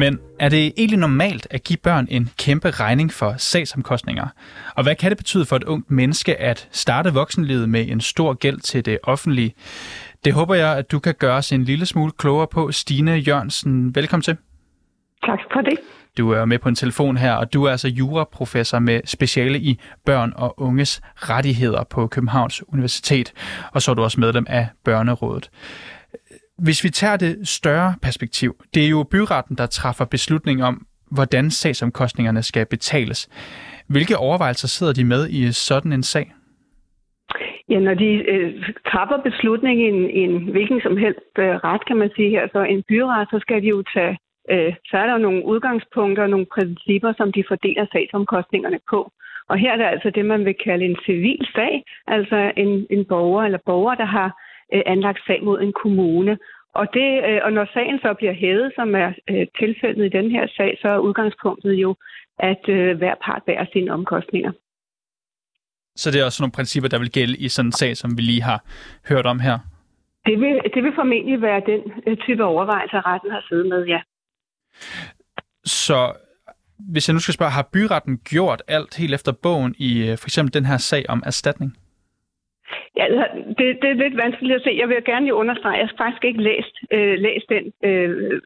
Men 0.00 0.18
er 0.38 0.48
det 0.48 0.72
egentlig 0.76 0.98
normalt 0.98 1.46
at 1.50 1.64
give 1.64 1.76
børn 1.76 2.06
en 2.10 2.30
kæmpe 2.38 2.70
regning 2.70 3.12
for 3.12 3.34
sagsomkostninger? 3.38 4.26
Og 4.76 4.82
hvad 4.82 4.94
kan 4.94 5.10
det 5.10 5.18
betyde 5.18 5.44
for 5.44 5.56
et 5.56 5.64
ungt 5.64 5.90
menneske 5.90 6.40
at 6.40 6.68
starte 6.72 7.14
voksenlivet 7.14 7.68
med 7.68 7.88
en 7.88 8.00
stor 8.00 8.34
gæld 8.34 8.60
til 8.60 8.84
det 8.84 8.98
offentlige? 9.02 9.54
Det 10.24 10.32
håber 10.32 10.54
jeg, 10.54 10.78
at 10.78 10.92
du 10.92 10.98
kan 10.98 11.14
gøre 11.18 11.36
os 11.36 11.52
en 11.52 11.64
lille 11.64 11.86
smule 11.86 12.12
klogere 12.12 12.46
på. 12.46 12.72
Stine 12.72 13.12
Jørgensen, 13.12 13.94
velkommen 13.94 14.22
til. 14.22 14.36
Tak 15.26 15.38
for 15.52 15.60
det. 15.60 15.78
Du 16.18 16.30
er 16.30 16.44
med 16.44 16.58
på 16.58 16.68
en 16.68 16.74
telefon 16.74 17.16
her, 17.16 17.32
og 17.32 17.52
du 17.52 17.64
er 17.64 17.70
altså 17.70 17.88
juraprofessor 17.88 18.78
med 18.78 19.00
speciale 19.04 19.58
i 19.58 19.80
børn 20.06 20.32
og 20.36 20.60
unges 20.60 21.00
rettigheder 21.16 21.84
på 21.84 22.06
Københavns 22.06 22.68
Universitet, 22.68 23.32
og 23.74 23.82
så 23.82 23.90
er 23.90 23.94
du 23.94 24.02
også 24.02 24.20
medlem 24.20 24.46
af 24.48 24.68
Børnerådet. 24.84 25.50
Hvis 26.58 26.84
vi 26.84 26.90
tager 26.90 27.16
det 27.16 27.48
større 27.48 27.94
perspektiv, 28.02 28.56
det 28.74 28.84
er 28.84 28.88
jo 28.88 29.02
byretten, 29.02 29.56
der 29.56 29.66
træffer 29.66 30.04
beslutning 30.04 30.64
om, 30.64 30.86
hvordan 31.10 31.50
sagsomkostningerne 31.50 32.42
skal 32.42 32.66
betales. 32.66 33.28
Hvilke 33.88 34.16
overvejelser 34.16 34.68
sidder 34.68 34.92
de 34.92 35.04
med 35.04 35.28
i 35.28 35.52
sådan 35.52 35.92
en 35.92 36.02
sag? 36.02 36.32
Ja, 37.68 37.78
når 37.78 37.94
de 37.94 38.10
øh, 38.32 38.64
træffer 38.90 39.18
beslutningen 39.22 40.10
i 40.10 40.18
en, 40.18 40.30
en 40.32 40.50
hvilken 40.50 40.80
som 40.80 40.96
helst 40.96 41.32
øh, 41.38 41.54
ret, 41.68 41.86
kan 41.86 41.96
man 41.96 42.10
sige 42.16 42.30
her, 42.30 42.48
så 42.52 42.60
en 42.62 42.82
byret, 42.88 43.28
så 43.30 43.38
skal 43.40 43.62
de 43.62 43.66
jo 43.66 43.82
tage, 43.94 44.18
øh, 44.50 44.74
så 44.90 44.96
er 44.96 45.06
der 45.06 45.18
nogle 45.18 45.44
udgangspunkter 45.44 46.22
og 46.22 46.30
nogle 46.30 46.46
principper, 46.56 47.12
som 47.16 47.32
de 47.32 47.44
fordeler 47.48 47.86
sagsomkostningerne 47.92 48.80
på. 48.90 49.12
Og 49.48 49.58
her 49.58 49.72
er 49.72 49.76
det 49.76 49.84
altså 49.84 50.10
det, 50.10 50.24
man 50.24 50.44
vil 50.44 50.56
kalde 50.64 50.84
en 50.84 50.98
civil 51.06 51.46
sag, 51.54 51.84
altså 52.06 52.52
en, 52.56 52.86
en 52.90 53.04
borger 53.04 53.42
eller 53.44 53.58
borger, 53.66 53.94
der 53.94 54.04
har 54.04 54.28
øh, 54.74 54.82
anlagt 54.86 55.20
sag 55.26 55.44
mod 55.44 55.60
en 55.60 55.72
kommune. 55.82 56.38
Og, 56.74 56.86
det, 56.94 57.08
øh, 57.28 57.40
og 57.42 57.52
når 57.52 57.66
sagen 57.74 57.98
så 57.98 58.14
bliver 58.14 58.32
hævet, 58.32 58.72
som 58.74 58.94
er 58.94 59.12
øh, 59.30 59.46
tilfældet 59.58 60.04
i 60.06 60.16
den 60.18 60.30
her 60.30 60.46
sag, 60.56 60.78
så 60.82 60.88
er 60.88 60.98
udgangspunktet 60.98 61.72
jo, 61.72 61.94
at 62.38 62.68
øh, 62.68 62.96
hver 62.98 63.14
part 63.24 63.42
bærer 63.46 63.66
sine 63.72 63.92
omkostninger. 63.92 64.52
Så 65.96 66.10
det 66.10 66.20
er 66.20 66.24
også 66.24 66.42
nogle 66.42 66.52
principper, 66.58 66.88
der 66.88 66.98
vil 66.98 67.12
gælde 67.12 67.36
i 67.36 67.48
sådan 67.48 67.68
en 67.68 67.72
sag, 67.72 67.96
som 67.96 68.10
vi 68.18 68.22
lige 68.22 68.42
har 68.42 68.58
hørt 69.08 69.26
om 69.26 69.40
her? 69.40 69.58
Det 70.26 70.40
vil, 70.40 70.60
det 70.74 70.82
vil 70.84 70.94
formentlig 70.94 71.42
være 71.42 71.62
den 71.66 71.80
øh, 72.06 72.16
type 72.16 72.44
overvejelser, 72.44 73.06
retten 73.06 73.30
har 73.30 73.44
siddet 73.48 73.66
med, 73.68 73.86
ja. 73.86 74.00
Så 75.64 76.12
hvis 76.92 77.08
jeg 77.08 77.14
nu 77.14 77.20
skal 77.20 77.34
spørge, 77.34 77.50
har 77.50 77.68
byretten 77.72 78.18
gjort 78.18 78.62
alt 78.68 78.96
helt 78.96 79.14
efter 79.14 79.32
bogen 79.42 79.74
i 79.78 79.90
øh, 80.08 80.18
for 80.18 80.26
eksempel 80.26 80.54
den 80.54 80.66
her 80.66 80.78
sag 80.78 81.04
om 81.08 81.22
erstatning? 81.26 81.76
Ja, 82.96 83.04
altså, 83.04 83.26
det, 83.58 83.66
det 83.82 83.90
er 83.90 84.02
lidt 84.04 84.16
vanskeligt 84.16 84.56
at 84.56 84.62
se. 84.62 84.70
Jeg 84.80 84.88
vil 84.88 85.04
gerne 85.04 85.26
lige 85.26 85.34
understrege, 85.42 85.74
at 85.74 85.80
jeg 85.80 85.88
har 85.88 86.04
faktisk 86.04 86.24
ikke 86.24 86.42
læst, 86.42 86.74
øh, 86.90 87.18
læst 87.26 87.46
den. 87.54 87.64
Øh, 87.88 88.40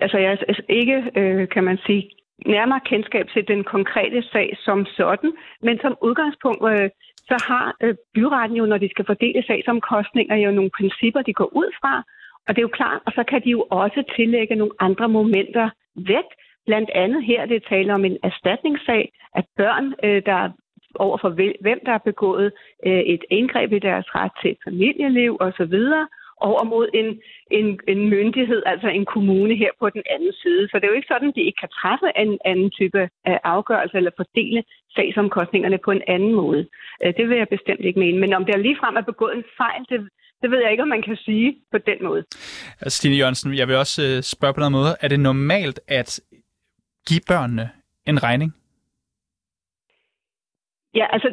altså, 0.00 0.18
jeg 0.18 0.30
har 0.30 0.38
ikke, 0.68 0.96
øh, 1.16 1.48
kan 1.48 1.64
man 1.64 1.78
sige, 1.86 2.10
nærmere 2.46 2.80
kendskab 2.90 3.26
til 3.28 3.48
den 3.48 3.64
konkrete 3.64 4.22
sag 4.32 4.48
som 4.64 4.86
sådan, 4.86 5.32
men 5.62 5.78
som 5.82 5.96
udgangspunkt, 6.02 6.62
øh, 6.72 6.90
så 7.30 7.36
har 7.50 7.76
øh, 7.82 7.94
byretten 8.14 8.56
jo, 8.56 8.66
når 8.66 8.78
de 8.78 8.88
skal 8.90 9.06
fordele 9.06 9.42
sagsomkostninger, 9.46 10.36
jo 10.36 10.50
nogle 10.50 10.70
principper, 10.78 11.22
de 11.22 11.32
går 11.32 11.50
ud 11.60 11.70
fra, 11.80 12.02
og 12.48 12.54
det 12.54 12.58
er 12.58 12.68
jo 12.68 12.78
klart, 12.80 13.00
og 13.06 13.12
så 13.12 13.24
kan 13.28 13.44
de 13.44 13.50
jo 13.50 13.66
også 13.70 14.02
tillægge 14.16 14.54
nogle 14.54 14.74
andre 14.80 15.08
momenter 15.08 15.70
vægt. 15.96 16.32
Blandt 16.66 16.90
andet 16.90 17.24
her, 17.24 17.46
det 17.46 17.64
taler 17.68 17.94
om 17.94 18.04
en 18.04 18.18
erstatningssag, 18.22 19.12
at 19.34 19.44
børn, 19.56 19.94
øh, 20.04 20.22
der 20.26 20.50
over 20.94 21.18
for 21.18 21.30
hvem 21.60 21.80
der 21.86 21.90
har 21.90 22.02
begået 22.04 22.52
øh, 22.86 23.02
et 23.14 23.24
indgreb 23.30 23.72
i 23.72 23.78
deres 23.78 24.06
ret 24.14 24.32
til 24.42 24.56
familieliv 24.64 25.36
osv., 25.40 25.74
over 26.40 26.64
mod 26.64 26.88
en, 26.94 27.20
en, 27.50 27.80
en 27.88 28.08
myndighed, 28.08 28.62
altså 28.66 28.88
en 28.88 29.04
kommune 29.04 29.54
her 29.54 29.70
på 29.80 29.90
den 29.90 30.02
anden 30.10 30.32
side. 30.42 30.68
Så 30.68 30.74
det 30.76 30.84
er 30.84 30.92
jo 30.92 31.00
ikke 31.00 31.12
sådan, 31.12 31.28
at 31.28 31.34
de 31.34 31.42
ikke 31.42 31.60
kan 31.60 31.68
træffe 31.80 32.06
en 32.16 32.38
anden 32.44 32.70
type 32.70 33.08
af 33.24 33.40
afgørelse 33.44 33.96
eller 33.96 34.10
fordele 34.16 34.64
sagsomkostningerne 34.94 35.78
på 35.84 35.90
en 35.90 36.02
anden 36.06 36.34
måde. 36.34 36.66
Øh, 37.04 37.14
det 37.16 37.28
vil 37.28 37.38
jeg 37.38 37.48
bestemt 37.48 37.80
ikke 37.80 38.00
mene. 38.00 38.18
Men 38.20 38.32
om 38.34 38.44
der 38.44 38.56
ligefrem 38.56 38.96
er 38.96 39.10
begået 39.10 39.36
en 39.36 39.44
fejl, 39.56 39.82
det, 39.88 40.08
det 40.42 40.50
ved 40.50 40.58
jeg 40.62 40.70
ikke, 40.70 40.82
om 40.82 40.88
man 40.88 41.02
kan 41.02 41.16
sige 41.16 41.56
på 41.70 41.78
den 41.78 41.98
måde. 42.02 42.24
Stine 42.86 43.16
Jørgensen, 43.16 43.54
jeg 43.54 43.68
vil 43.68 43.76
også 43.76 44.02
øh, 44.02 44.22
spørge 44.22 44.54
på 44.54 44.60
en 44.60 44.72
måde. 44.72 44.96
Er 45.00 45.08
det 45.08 45.20
normalt 45.20 45.80
at 45.88 46.20
give 47.08 47.20
børnene 47.28 47.70
en 48.06 48.22
regning? 48.22 48.54
Ja, 50.94 51.06
altså 51.12 51.28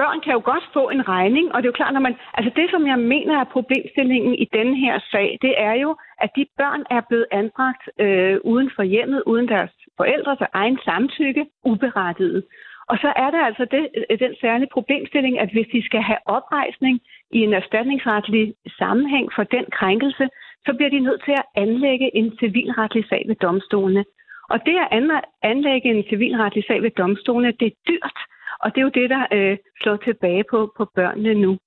børn 0.00 0.20
kan 0.24 0.32
jo 0.32 0.42
godt 0.52 0.66
få 0.72 0.84
en 0.88 1.08
regning, 1.08 1.46
og 1.52 1.56
det 1.58 1.66
er 1.66 1.72
jo 1.72 1.80
klart, 1.80 1.94
når 1.94 2.06
man... 2.08 2.16
Altså 2.38 2.50
det, 2.58 2.66
som 2.70 2.82
jeg 2.92 2.98
mener 2.98 3.34
er 3.40 3.54
problemstillingen 3.56 4.34
i 4.44 4.46
denne 4.56 4.76
her 4.84 4.94
sag, 5.12 5.38
det 5.42 5.54
er 5.68 5.74
jo, 5.84 5.90
at 6.24 6.30
de 6.36 6.44
børn 6.60 6.82
er 6.96 7.02
blevet 7.08 7.26
anbragt 7.40 7.82
øh, 8.04 8.36
uden 8.44 8.70
for 8.76 8.82
hjemmet, 8.82 9.22
uden 9.26 9.48
deres 9.48 9.72
forældres 9.96 10.42
egen 10.52 10.78
samtykke, 10.84 11.46
uberettiget. 11.64 12.42
Og 12.90 12.96
så 13.02 13.12
er 13.16 13.30
der 13.30 13.42
altså 13.48 13.64
det, 13.74 13.88
øh, 14.10 14.18
den 14.18 14.34
særlige 14.40 14.74
problemstilling, 14.76 15.38
at 15.38 15.50
hvis 15.52 15.68
de 15.72 15.82
skal 15.88 16.02
have 16.02 16.22
oprejsning 16.26 17.00
i 17.30 17.38
en 17.38 17.52
erstatningsretlig 17.54 18.54
sammenhæng 18.78 19.26
for 19.36 19.44
den 19.44 19.64
krænkelse, 19.72 20.28
så 20.66 20.74
bliver 20.76 20.90
de 20.90 21.00
nødt 21.00 21.22
til 21.24 21.32
at 21.32 21.48
anlægge 21.54 22.16
en 22.16 22.38
civilretlig 22.40 23.04
sag 23.08 23.24
ved 23.28 23.36
domstolene. 23.36 24.04
Og 24.50 24.58
det 24.66 24.76
at 24.78 25.24
anlægge 25.42 25.88
en 25.94 26.04
civilretlig 26.10 26.64
sag 26.66 26.82
ved 26.82 26.90
domstolene, 26.90 27.52
det 27.60 27.66
er 27.66 27.76
dyrt. 27.88 28.18
Og 28.62 28.74
det 28.74 28.78
er 28.80 28.86
jo 28.88 28.98
det, 29.00 29.10
der 29.10 29.26
øh, 29.32 29.56
slår 29.80 29.96
tilbage 29.96 30.44
på, 30.50 30.72
på 30.76 30.84
børnene 30.94 31.34
nu. 31.34 31.58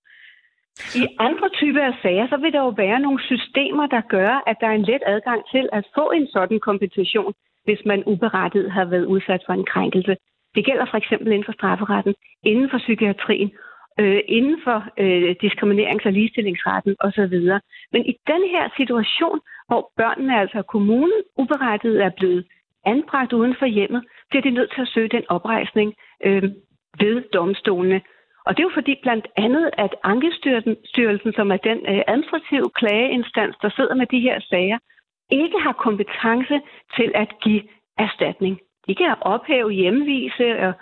I 1.01 1.03
andre 1.19 1.49
typer 1.49 1.81
af 1.81 1.93
sager, 2.01 2.27
så 2.27 2.37
vil 2.37 2.53
der 2.53 2.59
jo 2.59 2.73
være 2.77 2.99
nogle 2.99 3.21
systemer, 3.21 3.87
der 3.87 4.01
gør, 4.01 4.43
at 4.47 4.57
der 4.61 4.67
er 4.67 4.75
en 4.75 4.89
let 4.91 5.03
adgang 5.05 5.41
til 5.51 5.69
at 5.71 5.87
få 5.95 6.11
en 6.11 6.27
sådan 6.27 6.59
kompensation, 6.59 7.33
hvis 7.63 7.81
man 7.85 8.03
uberettiget 8.05 8.71
har 8.71 8.85
været 8.85 9.05
udsat 9.05 9.41
for 9.45 9.53
en 9.53 9.65
krænkelse. 9.65 10.15
Det 10.55 10.65
gælder 10.65 10.85
for 10.89 10.97
eksempel 10.97 11.27
inden 11.27 11.45
for 11.45 11.51
strafferetten, 11.51 12.15
inden 12.43 12.69
for 12.69 12.77
psykiatrien, 12.77 13.51
øh, 13.99 14.21
inden 14.27 14.57
for 14.63 14.77
øh, 15.03 15.35
diskriminerings- 15.43 16.05
og 16.05 16.13
ligestillingsretten 16.13 16.95
osv. 16.99 17.37
Men 17.93 18.05
i 18.05 18.13
den 18.27 18.43
her 18.53 18.69
situation, 18.77 19.39
hvor 19.67 19.91
børnene, 19.97 20.39
altså 20.39 20.61
kommunen, 20.61 21.21
uberettiget 21.37 22.03
er 22.03 22.09
blevet 22.09 22.45
anbragt 22.85 23.33
uden 23.33 23.55
for 23.59 23.65
hjemmet, 23.65 24.03
bliver 24.29 24.43
de 24.43 24.49
nødt 24.49 24.71
til 24.73 24.81
at 24.81 24.91
søge 24.93 25.09
den 25.09 25.23
oprejsning 25.29 25.93
øh, 26.25 26.43
ved 26.99 27.21
domstolene. 27.33 28.01
Og 28.45 28.57
det 28.57 28.59
er 28.63 28.69
jo 28.69 28.79
fordi 28.79 28.95
blandt 29.01 29.27
andet, 29.37 29.69
at 29.77 29.95
Ankestyrelsen, 30.03 31.33
som 31.33 31.51
er 31.51 31.57
den 31.57 31.79
øh, 31.91 32.01
administrative 32.07 32.69
klageinstans, 32.69 33.55
der 33.61 33.69
sidder 33.69 33.95
med 33.95 34.05
de 34.05 34.19
her 34.19 34.39
sager, 34.49 34.77
ikke 35.31 35.59
har 35.59 35.73
kompetence 35.73 36.61
til 36.95 37.11
at 37.15 37.29
give 37.43 37.61
erstatning. 37.97 38.59
De 38.87 38.95
kan 38.95 39.15
ophæve 39.21 39.71
hjemvise 39.71 40.43
eller 40.43 40.77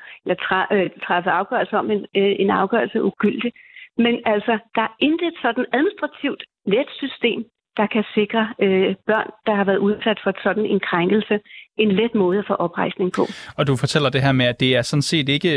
øh, 0.71 0.89
træffe 1.05 1.29
afgørelse 1.29 1.77
om 1.77 1.91
en, 1.91 2.05
øh, 2.15 2.35
en 2.39 2.49
afgørelse 2.49 3.03
ugyldig. 3.03 3.51
Men 3.97 4.13
altså, 4.25 4.53
der 4.75 4.81
er 4.81 4.95
intet 4.99 5.33
sådan 5.41 5.65
administrativt 5.73 6.43
let 6.65 6.89
system, 7.01 7.39
der 7.77 7.88
kan 7.88 8.03
sikre 8.15 8.53
øh, 8.62 8.95
børn, 9.07 9.29
der 9.45 9.55
har 9.55 9.63
været 9.63 9.77
udsat 9.77 10.19
for 10.23 10.33
sådan 10.43 10.65
en 10.65 10.79
krænkelse, 10.79 11.39
en 11.77 11.91
let 11.91 12.15
måde 12.15 12.43
for 12.47 12.53
oprejsning 12.53 13.12
på. 13.12 13.23
Og 13.57 13.67
du 13.67 13.75
fortæller 13.75 14.09
det 14.09 14.21
her 14.21 14.31
med, 14.31 14.45
at 14.45 14.59
det 14.59 14.75
er 14.75 14.81
sådan 14.81 15.01
set 15.01 15.29
ikke... 15.29 15.51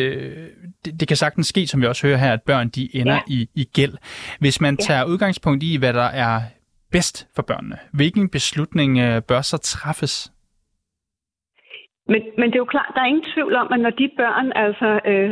Det, 0.84 1.00
det 1.00 1.08
kan 1.08 1.16
sagtens 1.16 1.46
ske, 1.46 1.66
som 1.66 1.80
vi 1.80 1.86
også 1.86 2.06
hører 2.06 2.18
her, 2.18 2.32
at 2.32 2.42
børn 2.42 2.68
de 2.68 2.96
ender 2.96 3.14
ja. 3.14 3.20
i, 3.28 3.48
i 3.54 3.64
gæld. 3.64 3.94
Hvis 4.40 4.60
man 4.60 4.76
ja. 4.80 4.84
tager 4.84 5.04
udgangspunkt 5.04 5.62
i, 5.62 5.76
hvad 5.76 5.92
der 5.92 6.08
er 6.26 6.40
bedst 6.92 7.28
for 7.34 7.42
børnene, 7.42 7.78
hvilken 7.92 8.28
beslutning 8.28 8.98
øh, 8.98 9.22
bør 9.22 9.40
så 9.40 9.56
træffes? 9.56 10.32
Men, 12.06 12.22
men 12.38 12.46
det 12.48 12.54
er 12.54 12.64
jo 12.66 12.74
klart, 12.74 12.92
der 12.94 13.00
er 13.00 13.12
ingen 13.12 13.32
tvivl 13.34 13.54
om, 13.54 13.68
at 13.72 13.80
når 13.80 13.90
de 13.90 14.10
børn 14.16 14.52
altså 14.54 15.00
øh, 15.10 15.30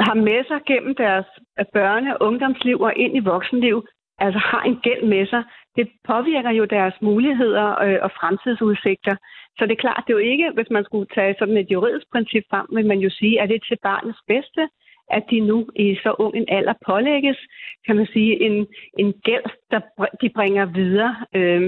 har 0.00 0.14
med 0.14 0.44
sig 0.48 0.60
gennem 0.66 0.94
deres 0.94 1.26
øh, 1.58 1.66
børne- 1.76 2.12
og 2.14 2.22
ungdomsliv 2.26 2.80
og 2.80 2.92
ind 2.96 3.16
i 3.16 3.26
voksenliv, 3.32 3.86
altså 4.18 4.38
har 4.38 4.62
en 4.62 4.80
gæld 4.82 5.04
med 5.04 5.26
sig, 5.26 5.42
det 5.76 5.88
påvirker 6.04 6.50
jo 6.50 6.64
deres 6.64 6.94
muligheder 7.02 7.82
øh, 7.84 7.98
og 8.02 8.10
fremtidsudsigter. 8.18 9.16
Så 9.58 9.66
det 9.66 9.72
er 9.72 9.84
klart, 9.84 10.04
det 10.06 10.12
er 10.12 10.18
jo 10.18 10.30
ikke, 10.32 10.50
hvis 10.54 10.70
man 10.70 10.84
skulle 10.84 11.08
tage 11.14 11.34
sådan 11.38 11.56
et 11.56 11.70
juridisk 11.70 12.06
princip 12.12 12.44
frem, 12.50 12.66
vil 12.72 12.86
man 12.86 12.98
jo 12.98 13.10
sige, 13.10 13.40
at 13.40 13.48
det 13.48 13.54
er 13.54 13.66
til 13.68 13.78
barnets 13.82 14.22
bedste, 14.26 14.68
at 15.10 15.24
de 15.30 15.40
nu 15.40 15.68
i 15.76 15.94
så 16.02 16.14
ung 16.18 16.36
en 16.36 16.46
alder 16.48 16.74
pålægges, 16.86 17.38
kan 17.86 17.96
man 17.96 18.06
sige, 18.06 18.40
en, 18.46 18.66
en 18.98 19.12
gæld, 19.12 19.48
der 19.70 19.80
de 20.22 20.28
bringer 20.34 20.64
videre, 20.64 21.16
øh, 21.36 21.62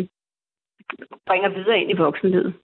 bringer 1.27 1.49
videre 1.49 1.81
ind 1.81 1.91
i 1.91 2.01
voksenlivet. 2.05 2.55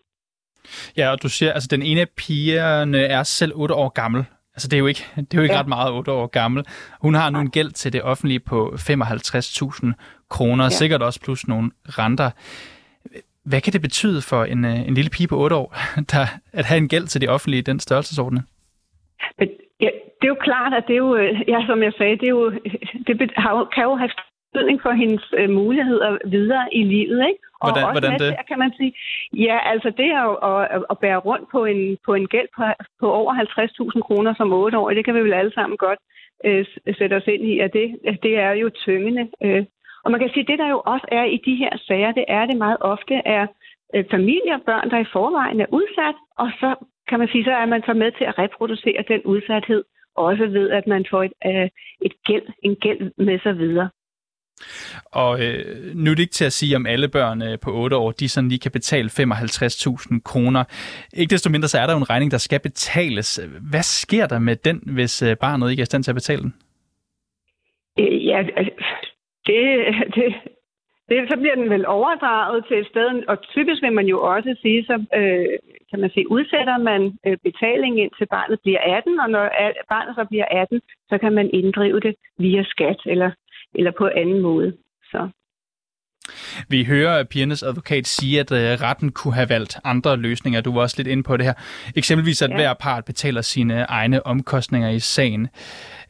Ja, 0.97 1.11
og 1.11 1.23
du 1.23 1.29
siger, 1.29 1.53
altså 1.53 1.69
den 1.71 1.83
ene 1.83 2.01
af 2.01 2.09
pigerne 2.17 2.99
er 2.99 3.23
selv 3.23 3.53
8 3.55 3.75
år 3.75 3.89
gammel. 3.89 4.25
Altså 4.55 4.69
det 4.69 4.77
er 4.77 4.79
jo 4.79 4.87
ikke, 4.87 5.07
det 5.17 5.35
er 5.35 5.39
jo 5.39 5.43
ikke 5.43 5.55
ja. 5.55 5.61
ret 5.61 5.69
meget 5.69 5.93
8 5.93 6.13
år 6.13 6.27
gammel. 6.27 6.65
Hun 7.01 7.15
har 7.15 7.31
nu 7.31 7.39
en 7.41 7.51
gæld 7.51 7.71
til 7.71 7.93
det 7.93 8.03
offentlige 8.03 8.41
på 8.41 8.75
55.000 8.79 9.93
kroner, 10.31 10.65
ja. 10.65 10.71
sikkert 10.71 11.03
også 11.03 11.21
plus 11.21 11.49
nogle 11.49 11.71
renter. 11.85 12.31
Hvad 13.45 13.61
kan 13.61 13.73
det 13.73 13.81
betyde 13.81 14.23
for 14.23 14.45
en, 14.45 14.65
øh, 14.65 14.89
en 14.89 14.95
lille 14.95 15.11
pige 15.11 15.29
på 15.29 15.39
8 15.39 15.57
år, 15.57 15.77
der, 16.13 16.27
at 16.53 16.65
have 16.65 16.79
en 16.79 16.89
gæld 16.89 17.07
til 17.07 17.21
det 17.21 17.29
offentlige 17.29 17.59
i 17.59 17.63
den 17.63 17.81
størrelsesordning? 17.81 18.45
Ja, 19.81 19.91
det 20.19 20.25
er 20.29 20.35
jo 20.37 20.41
klart, 20.41 20.73
at 20.75 20.85
det 20.87 20.93
er 20.93 21.03
jo, 21.07 21.17
øh, 21.17 21.41
ja, 21.49 21.67
som 21.67 21.83
jeg 21.83 21.93
sagde, 21.99 22.17
det, 22.17 22.27
er 22.27 22.37
jo, 22.41 22.51
det 23.07 23.31
har, 23.37 23.69
kan 23.75 23.85
jo 23.85 23.97
have 23.97 24.11
betydning 24.53 24.83
for 24.83 24.93
hendes 24.93 25.25
øh, 25.39 25.51
muligheder 25.51 26.19
videre 26.25 26.67
i 26.73 26.83
livet, 26.85 27.21
ikke? 27.29 27.43
Og 27.61 27.69
hvordan, 27.69 27.85
også 27.89 28.01
hvordan 28.01 28.21
det? 28.21 28.47
kan 28.49 28.59
man 28.59 28.73
sige, 28.79 28.93
ja, 29.47 29.59
altså 29.73 29.91
det 29.97 30.09
jo 30.27 30.35
at, 30.35 30.85
at 30.91 30.99
bære 30.99 31.25
rundt 31.29 31.47
på 31.55 31.65
en, 31.65 31.99
på 32.07 32.15
en 32.15 32.27
gæld 32.27 32.49
på, 32.57 32.63
på 33.01 33.13
over 33.13 33.33
50.000 33.35 34.01
kroner 34.01 34.35
som 34.35 34.53
8 34.53 34.79
år, 34.79 34.91
det 34.91 35.05
kan 35.05 35.15
vi 35.15 35.23
vel 35.23 35.33
alle 35.33 35.53
sammen 35.53 35.77
godt 35.77 35.99
øh, 36.45 36.67
sætte 36.99 37.15
os 37.15 37.27
ind 37.27 37.45
i, 37.45 37.59
at 37.59 37.73
det, 37.73 37.87
det 38.23 38.35
er 38.39 38.53
jo 38.53 38.71
tyngende. 38.71 39.29
Øh. 39.45 39.65
Og 40.05 40.11
man 40.11 40.21
kan 40.21 40.31
sige, 40.31 40.43
at 40.43 40.49
det 40.49 40.59
der 40.59 40.69
jo 40.69 40.81
også 40.87 41.07
er 41.13 41.25
i 41.25 41.39
de 41.47 41.55
her 41.55 41.73
sager, 41.87 42.13
det 42.13 42.25
er 42.29 42.47
det 42.47 42.57
meget 42.57 42.77
ofte 42.81 43.15
er 43.15 43.47
øh, 43.95 44.05
familier 44.11 44.55
og 44.55 44.63
børn, 44.67 44.91
der 44.91 44.99
i 44.99 45.13
forvejen 45.13 45.61
er 45.61 45.67
udsat, 45.73 46.17
og 46.39 46.51
så 46.61 46.75
kan 47.09 47.19
man 47.19 47.29
sige, 47.29 47.45
så 47.45 47.51
er 47.51 47.67
man 47.67 47.83
så 47.87 47.93
med 47.93 48.13
til 48.13 48.25
at 48.25 48.39
reproducere 48.39 49.05
den 49.09 49.23
udsathed, 49.25 49.85
også 50.17 50.47
ved, 50.47 50.71
at 50.71 50.87
man 50.87 51.07
får 51.11 51.23
et, 51.23 51.33
øh, 51.47 51.69
et 52.07 52.15
gæld, 52.27 52.47
en 52.63 52.77
gæld 52.77 53.13
med 53.17 53.39
sig 53.39 53.59
videre. 53.59 53.89
Og 55.13 55.45
øh, 55.45 55.65
nu 55.95 56.11
er 56.11 56.15
det 56.15 56.23
ikke 56.23 56.33
til 56.33 56.45
at 56.45 56.53
sige, 56.53 56.77
om 56.77 56.87
alle 56.87 57.09
børn 57.09 57.43
øh, 57.43 57.59
på 57.59 57.71
8 57.73 57.97
år, 57.97 58.11
de 58.11 58.29
sådan 58.29 58.49
lige 58.49 58.59
kan 58.59 58.73
betale 58.73 59.09
55.000 59.09 60.21
kroner. 60.25 60.65
Ikke 61.15 61.31
desto 61.31 61.51
mindre, 61.51 61.69
så 61.69 61.79
er 61.79 61.87
der 61.87 61.93
jo 61.93 61.99
en 61.99 62.11
regning, 62.11 62.31
der 62.31 62.39
skal 62.39 62.61
betales. 62.61 63.41
Hvad 63.71 63.83
sker 63.83 64.27
der 64.27 64.39
med 64.39 64.57
den, 64.57 64.83
hvis 64.95 65.23
øh, 65.23 65.37
barnet 65.37 65.71
ikke 65.71 65.81
er 65.81 65.85
i 65.85 65.87
stand 65.87 66.03
til 66.03 66.11
at 66.11 66.15
betale 66.15 66.43
den? 66.43 66.55
Øh, 67.99 68.27
ja, 68.27 68.39
det, 69.47 69.61
det, 70.15 70.35
det, 71.09 71.29
så 71.31 71.37
bliver 71.37 71.55
den 71.55 71.71
vel 71.71 71.87
overdraget 71.87 72.65
til 72.69 72.79
et 72.79 72.87
sted, 72.87 73.25
og 73.29 73.37
typisk 73.43 73.83
vil 73.83 73.93
man 73.93 74.07
jo 74.07 74.23
også 74.23 74.57
sige, 74.63 74.85
så 74.85 74.95
øh, 75.15 75.59
kan 75.91 76.01
man 76.01 76.11
sige, 76.11 76.31
udsætter 76.31 76.79
man 76.79 77.03
øh, 77.27 77.37
betaling 77.45 78.01
indtil 78.01 78.27
barnet 78.27 78.59
bliver 78.63 78.81
18, 78.81 79.21
og 79.21 79.31
når 79.31 79.45
barnet 79.89 80.15
så 80.15 80.25
bliver 80.31 80.45
18, 80.51 80.81
så 81.09 81.19
kan 81.19 81.33
man 81.33 81.51
inddrive 81.53 82.01
det 82.01 82.15
via 82.39 82.63
skat 82.65 83.01
eller 83.07 83.31
eller 83.75 83.93
på 83.99 84.11
anden 84.17 84.41
måde. 84.41 84.77
Så. 85.05 85.29
Vi 86.69 86.85
hører 86.85 87.25
pigernes 87.25 87.63
advokat 87.63 88.07
sige, 88.07 88.41
at 88.41 88.53
øh, 88.53 88.81
retten 88.87 89.13
kunne 89.13 89.35
have 89.35 89.49
valgt 89.49 89.79
andre 89.85 90.17
løsninger. 90.17 90.61
Du 90.61 90.75
var 90.75 90.81
også 90.81 90.97
lidt 90.99 91.09
inde 91.09 91.23
på 91.23 91.37
det 91.37 91.47
her. 91.47 91.55
Eksempelvis, 91.97 92.43
at 92.43 92.51
ja. 92.51 92.57
hver 92.57 92.75
part 92.75 93.05
betaler 93.05 93.41
sine 93.41 93.83
egne 93.83 94.27
omkostninger 94.27 94.89
i 94.89 94.99
sagen. 94.99 95.49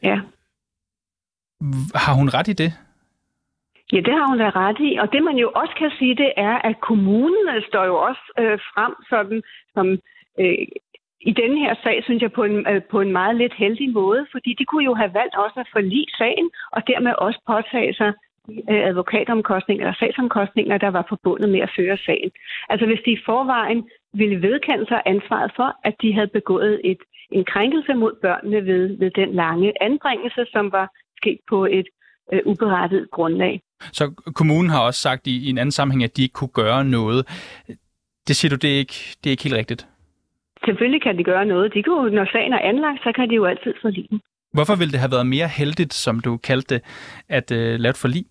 Ja. 0.03 0.19
Har 1.95 2.13
hun 2.13 2.29
ret 2.29 2.47
i 2.47 2.53
det? 2.53 2.73
Ja, 3.93 3.97
det 3.97 4.13
har 4.13 4.27
hun 4.29 4.37
da 4.37 4.49
ret 4.49 4.79
i. 4.79 4.97
Og 5.01 5.11
det 5.11 5.23
man 5.23 5.37
jo 5.37 5.51
også 5.55 5.73
kan 5.79 5.91
sige, 5.99 6.15
det 6.15 6.31
er, 6.37 6.55
at 6.69 6.75
kommunen 6.81 7.47
står 7.67 7.85
jo 7.85 7.95
også 7.95 8.23
øh, 8.39 8.59
frem 8.73 8.93
sådan, 9.09 9.41
som 9.73 9.87
øh, 10.39 10.67
i 11.29 11.31
denne 11.31 11.59
her 11.59 11.73
sag, 11.83 12.03
synes 12.03 12.21
jeg, 12.21 12.31
på 12.31 12.43
en, 12.43 12.67
øh, 12.71 12.81
på 12.91 13.01
en 13.01 13.11
meget 13.11 13.35
lidt 13.35 13.53
heldig 13.53 13.89
måde, 13.91 14.25
fordi 14.31 14.55
de 14.59 14.65
kunne 14.65 14.85
jo 14.85 14.93
have 14.93 15.13
valgt 15.13 15.35
også 15.35 15.59
at 15.59 15.71
forlige 15.71 16.07
sagen, 16.17 16.49
og 16.71 16.81
dermed 16.87 17.13
også 17.17 17.39
påtage 17.47 17.93
sig 17.93 18.13
øh, 18.71 18.81
advokatomkostninger 18.89 19.83
eller 19.85 19.99
sagsomkostninger, 19.99 20.77
der 20.77 20.91
var 20.97 21.05
forbundet 21.09 21.49
med 21.49 21.59
at 21.59 21.73
føre 21.77 21.97
sagen. 21.97 22.31
Altså 22.69 22.85
hvis 22.85 23.01
de 23.05 23.11
i 23.11 23.23
forvejen 23.25 23.89
ville 24.13 24.41
vedkende 24.41 24.85
sig 24.87 25.01
ansvaret 25.05 25.51
for, 25.55 25.69
at 25.83 25.95
de 26.01 26.13
havde 26.13 26.27
begået 26.27 26.81
et, 26.83 27.01
en 27.31 27.45
krænkelse 27.45 27.93
mod 27.93 28.13
børnene 28.21 28.65
ved, 28.65 28.97
ved 28.97 29.11
den 29.11 29.33
lange 29.33 29.73
anbringelse, 29.81 30.45
som 30.51 30.71
var 30.71 30.87
sket 31.17 31.39
på 31.49 31.65
et 31.65 31.87
øh, 32.33 32.41
uberettet 32.45 33.07
grundlag. 33.11 33.61
Så 33.91 34.03
kommunen 34.35 34.69
har 34.69 34.81
også 34.81 35.01
sagt 35.01 35.27
i, 35.27 35.47
i 35.47 35.49
en 35.49 35.57
anden 35.57 35.71
sammenhæng, 35.71 36.03
at 36.03 36.17
de 36.17 36.21
ikke 36.21 36.33
kunne 36.33 36.55
gøre 36.63 36.85
noget. 36.85 37.21
Det 38.27 38.35
siger 38.35 38.49
du, 38.49 38.55
det 38.55 38.73
er 38.73 38.77
ikke, 38.77 38.99
det 39.23 39.29
er 39.29 39.31
ikke 39.31 39.43
helt 39.43 39.55
rigtigt? 39.55 39.87
Selvfølgelig 40.65 41.01
kan 41.01 41.17
de 41.17 41.23
gøre 41.23 41.45
noget. 41.45 41.73
De 41.73 41.83
kunne, 41.83 42.15
når 42.15 42.25
sagen 42.31 42.53
er 42.53 42.59
anlagt, 42.59 43.03
så 43.03 43.11
kan 43.15 43.29
de 43.29 43.35
jo 43.35 43.45
altid 43.45 43.73
forlige 43.81 44.07
den. 44.09 44.21
Hvorfor 44.53 44.75
ville 44.79 44.91
det 44.91 44.99
have 44.99 45.15
været 45.15 45.33
mere 45.35 45.49
heldigt, 45.59 45.93
som 45.93 46.19
du 46.19 46.37
kaldte 46.37 46.75
det, 46.75 46.81
at 47.29 47.51
øh, 47.51 47.79
lave 47.79 47.89
et 47.89 48.03
forlig? 48.05 48.25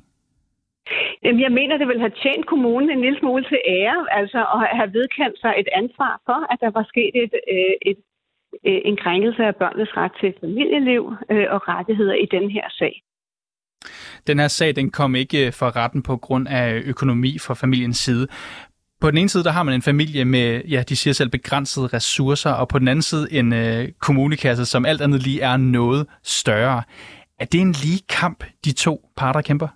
Jamen, 1.24 1.40
jeg 1.40 1.52
mener, 1.52 1.78
det 1.78 1.88
ville 1.88 2.00
have 2.06 2.18
tjent 2.22 2.46
kommunen 2.46 2.90
en 2.90 3.00
lille 3.00 3.18
smule 3.18 3.44
til 3.44 3.58
ære, 3.66 4.00
altså 4.10 4.40
at 4.54 4.76
have 4.78 4.92
vedkendt 4.92 5.40
sig 5.40 5.52
et 5.58 5.68
ansvar 5.80 6.20
for, 6.26 6.52
at 6.52 6.58
der 6.60 6.70
var 6.70 6.84
sket 6.92 7.14
et, 7.24 7.34
øh, 7.54 7.74
et, 7.90 7.98
øh, 8.68 8.80
en 8.84 8.96
krænkelse 8.96 9.42
af 9.44 9.56
børnenes 9.56 9.96
ret 9.96 10.12
til 10.20 10.34
familieliv 10.40 11.02
øh, 11.30 11.46
og 11.54 11.68
rettigheder 11.68 12.14
i 12.14 12.26
den 12.36 12.50
her 12.50 12.66
sag. 12.78 13.02
Den 14.26 14.38
her 14.38 14.48
sag 14.48 14.76
den 14.76 14.90
kom 14.90 15.14
ikke 15.14 15.52
for 15.52 15.76
retten 15.76 16.02
på 16.02 16.16
grund 16.16 16.48
af 16.48 16.82
økonomi 16.86 17.38
fra 17.46 17.54
familiens 17.54 17.96
side 17.96 18.26
på 19.00 19.10
den 19.10 19.18
ene 19.18 19.28
side, 19.28 19.44
der 19.44 19.50
har 19.50 19.62
man 19.62 19.74
en 19.74 19.82
familie 19.82 20.24
med, 20.24 20.62
ja, 20.64 20.82
de 20.88 20.96
siger 20.96 21.14
selv, 21.14 21.30
begrænsede 21.30 21.86
ressourcer, 21.86 22.52
og 22.52 22.68
på 22.68 22.78
den 22.78 22.88
anden 22.88 23.02
side 23.02 23.26
en 23.32 23.52
øh, 23.52 23.88
kommunekasse, 24.00 24.64
som 24.64 24.86
alt 24.86 25.00
andet 25.00 25.22
lige 25.22 25.40
er 25.40 25.56
noget 25.56 26.06
større. 26.22 26.82
Er 27.38 27.44
det 27.44 27.60
en 27.60 27.72
lige 27.72 28.02
kamp, 28.20 28.44
de 28.64 28.72
to 28.72 28.94
parter 29.16 29.40
kæmper? 29.40 29.68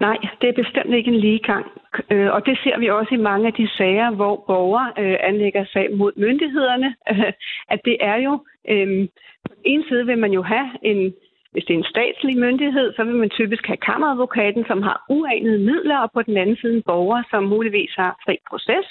Nej, 0.00 0.16
det 0.40 0.48
er 0.48 0.62
bestemt 0.62 0.94
ikke 0.94 1.10
en 1.10 1.20
lige 1.20 1.38
kamp. 1.38 1.66
Øh, 2.10 2.30
og 2.32 2.46
det 2.46 2.58
ser 2.64 2.78
vi 2.78 2.90
også 2.90 3.14
i 3.14 3.26
mange 3.30 3.46
af 3.46 3.52
de 3.52 3.68
sager, 3.76 4.10
hvor 4.10 4.44
borgere 4.46 4.92
øh, 4.98 5.16
anlægger 5.20 5.64
sag 5.72 5.86
mod 5.96 6.12
myndighederne. 6.16 6.94
at 7.74 7.80
det 7.84 7.96
er 8.00 8.16
jo, 8.16 8.32
øh, 8.68 9.08
på 9.44 9.52
den 9.54 9.62
ene 9.64 9.84
side 9.88 10.06
vil 10.06 10.18
man 10.18 10.32
jo 10.32 10.42
have 10.42 10.68
en, 10.82 11.14
hvis 11.58 11.66
det 11.66 11.74
er 11.74 11.78
en 11.84 11.94
statslig 11.94 12.38
myndighed, 12.38 12.92
så 12.96 13.04
vil 13.04 13.14
man 13.14 13.30
typisk 13.30 13.66
have 13.66 13.76
kammeradvokaten, 13.76 14.64
som 14.66 14.82
har 14.82 15.04
uanede 15.08 15.58
midler, 15.58 15.98
og 15.98 16.10
på 16.12 16.22
den 16.22 16.36
anden 16.36 16.56
side 16.56 16.76
en 16.76 16.82
borger, 16.82 17.22
som 17.30 17.42
muligvis 17.44 17.92
har 17.96 18.12
fri 18.24 18.36
proces, 18.50 18.86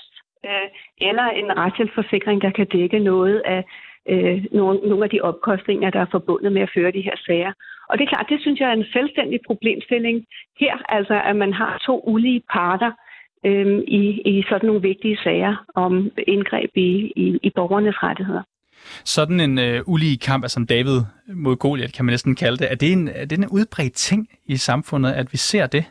øh, 0.46 0.68
eller 1.10 1.28
en 1.42 1.58
retshjælpsforsikring, 1.58 2.42
der 2.42 2.52
kan 2.52 2.68
dække 2.68 3.00
noget 3.00 3.42
af 3.46 3.64
øh, 4.10 4.46
nogle, 4.52 4.80
nogle 4.90 5.04
af 5.04 5.10
de 5.10 5.22
opkostninger, 5.22 5.90
der 5.90 6.00
er 6.00 6.12
forbundet 6.12 6.52
med 6.52 6.62
at 6.62 6.74
føre 6.76 6.92
de 6.92 7.08
her 7.08 7.18
sager. 7.26 7.54
Og 7.90 7.98
det 7.98 8.04
er 8.04 8.10
klart, 8.14 8.30
det 8.30 8.42
synes 8.42 8.60
jeg 8.60 8.70
er 8.70 8.78
en 8.78 8.92
selvstændig 8.94 9.40
problemstilling 9.48 10.26
her, 10.60 10.76
altså 10.90 11.22
at 11.30 11.36
man 11.36 11.54
har 11.54 11.78
to 11.88 12.04
ulige 12.08 12.42
parter 12.54 12.92
øh, 13.46 13.78
i, 13.88 14.04
i 14.32 14.44
sådan 14.50 14.68
nogle 14.68 14.82
vigtige 14.82 15.18
sager 15.24 15.56
om 15.76 16.12
indgreb 16.28 16.72
i, 16.76 16.90
i, 17.16 17.40
i 17.44 17.50
borgernes 17.56 18.04
rettigheder. 18.04 18.44
Sådan 19.16 19.40
en 19.40 19.60
øh, 19.60 19.82
ulige 19.86 20.18
kamp, 20.18 20.44
altså 20.44 20.66
David 20.70 21.00
mod 21.44 21.56
Goliath, 21.56 21.94
kan 21.94 22.06
man 22.06 22.14
næsten 22.14 22.36
kalde 22.36 22.58
det, 22.58 22.72
er 22.72 22.76
det 22.76 22.92
en, 22.92 23.08
er 23.08 23.26
det 23.26 23.38
en 23.38 23.50
udbredt 23.52 23.94
ting 23.94 24.30
i 24.46 24.58
samfundet, 24.58 25.12
at 25.12 25.28
vi 25.32 25.38
ser 25.38 25.68
det? 25.68 25.86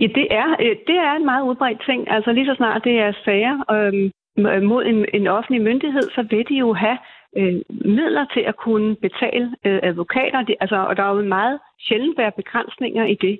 Ja, 0.00 0.06
det 0.06 0.26
er, 0.30 0.48
øh, 0.60 0.76
det 0.88 0.96
er 1.06 1.12
en 1.12 1.24
meget 1.24 1.44
udbredt 1.48 1.82
ting. 1.86 2.10
Altså 2.10 2.32
lige 2.32 2.46
så 2.46 2.54
snart 2.56 2.84
det 2.84 2.98
er 2.98 3.12
sager 3.24 3.56
øhm, 3.76 4.10
øh, 4.46 4.62
mod 4.62 4.84
en, 4.84 5.06
en 5.14 5.26
offentlig 5.26 5.62
myndighed, 5.62 6.02
så 6.02 6.22
vil 6.30 6.44
de 6.48 6.54
jo 6.54 6.72
have 6.72 6.98
øh, 7.36 7.54
midler 7.96 8.24
til 8.34 8.40
at 8.40 8.56
kunne 8.56 8.96
betale 8.96 9.54
øh, 9.66 9.80
advokater. 9.82 10.42
Det, 10.42 10.54
altså, 10.60 10.76
og 10.76 10.96
der 10.96 11.02
er 11.02 11.14
jo 11.14 11.22
meget 11.22 11.58
sjældent 11.88 12.18
være 12.18 12.32
begrænsninger 12.36 13.04
i 13.04 13.14
det. 13.14 13.38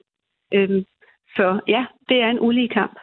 Øh, 0.54 0.85
så 1.37 1.61
ja, 1.68 1.85
det 2.09 2.23
er 2.23 2.29
en 2.29 2.40
ulige 2.40 2.68
kamp. 2.68 2.99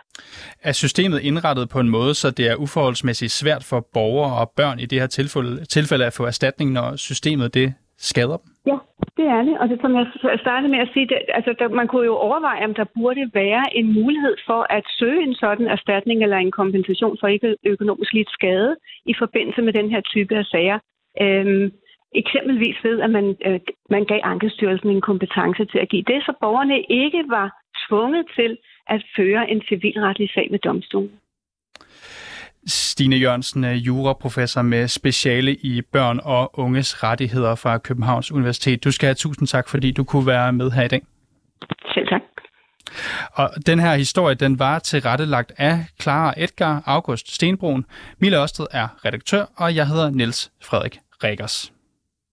Er 0.64 0.72
systemet 0.72 1.20
indrettet 1.22 1.70
på 1.70 1.80
en 1.80 1.90
måde, 1.90 2.14
så 2.14 2.32
det 2.32 2.46
er 2.52 2.56
uforholdsmæssigt 2.56 3.32
svært 3.32 3.64
for 3.70 3.88
borgere 3.94 4.34
og 4.42 4.52
børn 4.58 4.80
i 4.80 4.86
det 4.86 5.00
her 5.00 5.08
tilfælde, 5.08 5.66
tilfælde 5.66 6.06
at 6.06 6.14
få 6.14 6.24
erstatning, 6.26 6.72
når 6.72 6.96
systemet 6.96 7.54
det 7.54 7.74
skader 7.98 8.38
dem? 8.38 8.50
Ja, 8.72 8.78
det 9.18 9.26
er 9.36 9.42
det. 9.48 9.56
Og 9.62 9.70
det, 9.70 9.78
som 9.82 9.96
jeg 9.96 10.08
startede 10.46 10.72
med 10.72 10.80
at 10.80 10.90
sige, 10.94 11.08
det, 11.08 11.18
altså, 11.38 11.56
der, 11.60 11.68
man 11.70 11.88
kunne 11.88 12.06
jo 12.06 12.16
overveje, 12.16 12.66
om 12.66 12.74
der 12.74 12.86
burde 12.96 13.32
være 13.34 13.64
en 13.78 13.94
mulighed 13.94 14.36
for 14.46 14.62
at 14.78 14.84
søge 15.00 15.24
en 15.24 15.36
sådan 15.36 15.68
erstatning 15.68 16.24
eller 16.24 16.38
en 16.38 16.52
kompensation 16.52 17.18
for 17.20 17.28
ikke 17.28 17.56
økonomisk 17.66 18.14
lidt 18.14 18.32
skade 18.38 18.76
i 19.06 19.14
forbindelse 19.22 19.62
med 19.62 19.74
den 19.74 19.90
her 19.90 20.02
type 20.02 20.36
af 20.38 20.46
sager. 20.46 20.80
Øhm, 21.22 21.72
eksempelvis 22.22 22.78
ved, 22.84 23.02
at 23.02 23.10
man, 23.10 23.36
øh, 23.46 23.60
man 23.90 24.06
gav 24.06 24.20
Ankestyrelsen 24.24 24.90
en 24.90 25.02
kompetence 25.02 25.66
til 25.66 25.80
at 25.80 25.90
give 25.90 26.04
det, 26.12 26.20
så 26.26 26.34
borgerne 26.42 26.78
ikke 26.82 27.24
var 27.30 27.61
tvunget 27.92 28.26
til 28.36 28.52
at 28.88 29.02
føre 29.16 29.50
en 29.52 29.62
civilretlig 29.70 30.30
sag 30.36 30.48
ved 30.52 30.60
domstolen. 30.60 31.12
Stine 32.68 33.16
Jørgensen 33.16 33.64
er 33.64 33.74
juraprofessor 33.74 34.62
med 34.62 34.88
speciale 34.88 35.56
i 35.56 35.82
børn 35.82 36.20
og 36.24 36.60
unges 36.60 37.04
rettigheder 37.04 37.56
fra 37.56 37.78
Københavns 37.78 38.32
Universitet. 38.32 38.84
Du 38.84 38.92
skal 38.92 39.08
have 39.08 39.16
tusind 39.16 39.48
tak, 39.48 39.70
fordi 39.70 39.92
du 39.92 40.04
kunne 40.04 40.28
være 40.28 40.54
med 40.54 40.72
her 40.72 40.84
i 40.84 40.88
dag. 40.88 41.02
Selv 41.94 42.08
tak. 42.08 42.22
Og 43.34 43.50
den 43.66 43.80
her 43.80 43.96
historie, 43.96 44.36
den 44.36 44.60
var 44.60 44.80
tilrettelagt 44.80 45.52
af 45.58 45.76
Clara 46.02 46.34
Edgar 46.38 46.84
August 46.86 47.36
Stenbrun. 47.36 47.86
Mille 48.20 48.42
Ørsted 48.42 48.66
er 48.72 48.88
redaktør, 49.06 49.46
og 49.58 49.76
jeg 49.76 49.88
hedder 49.88 50.10
Niels 50.10 50.52
Frederik 50.64 50.98
Regers. 51.24 51.74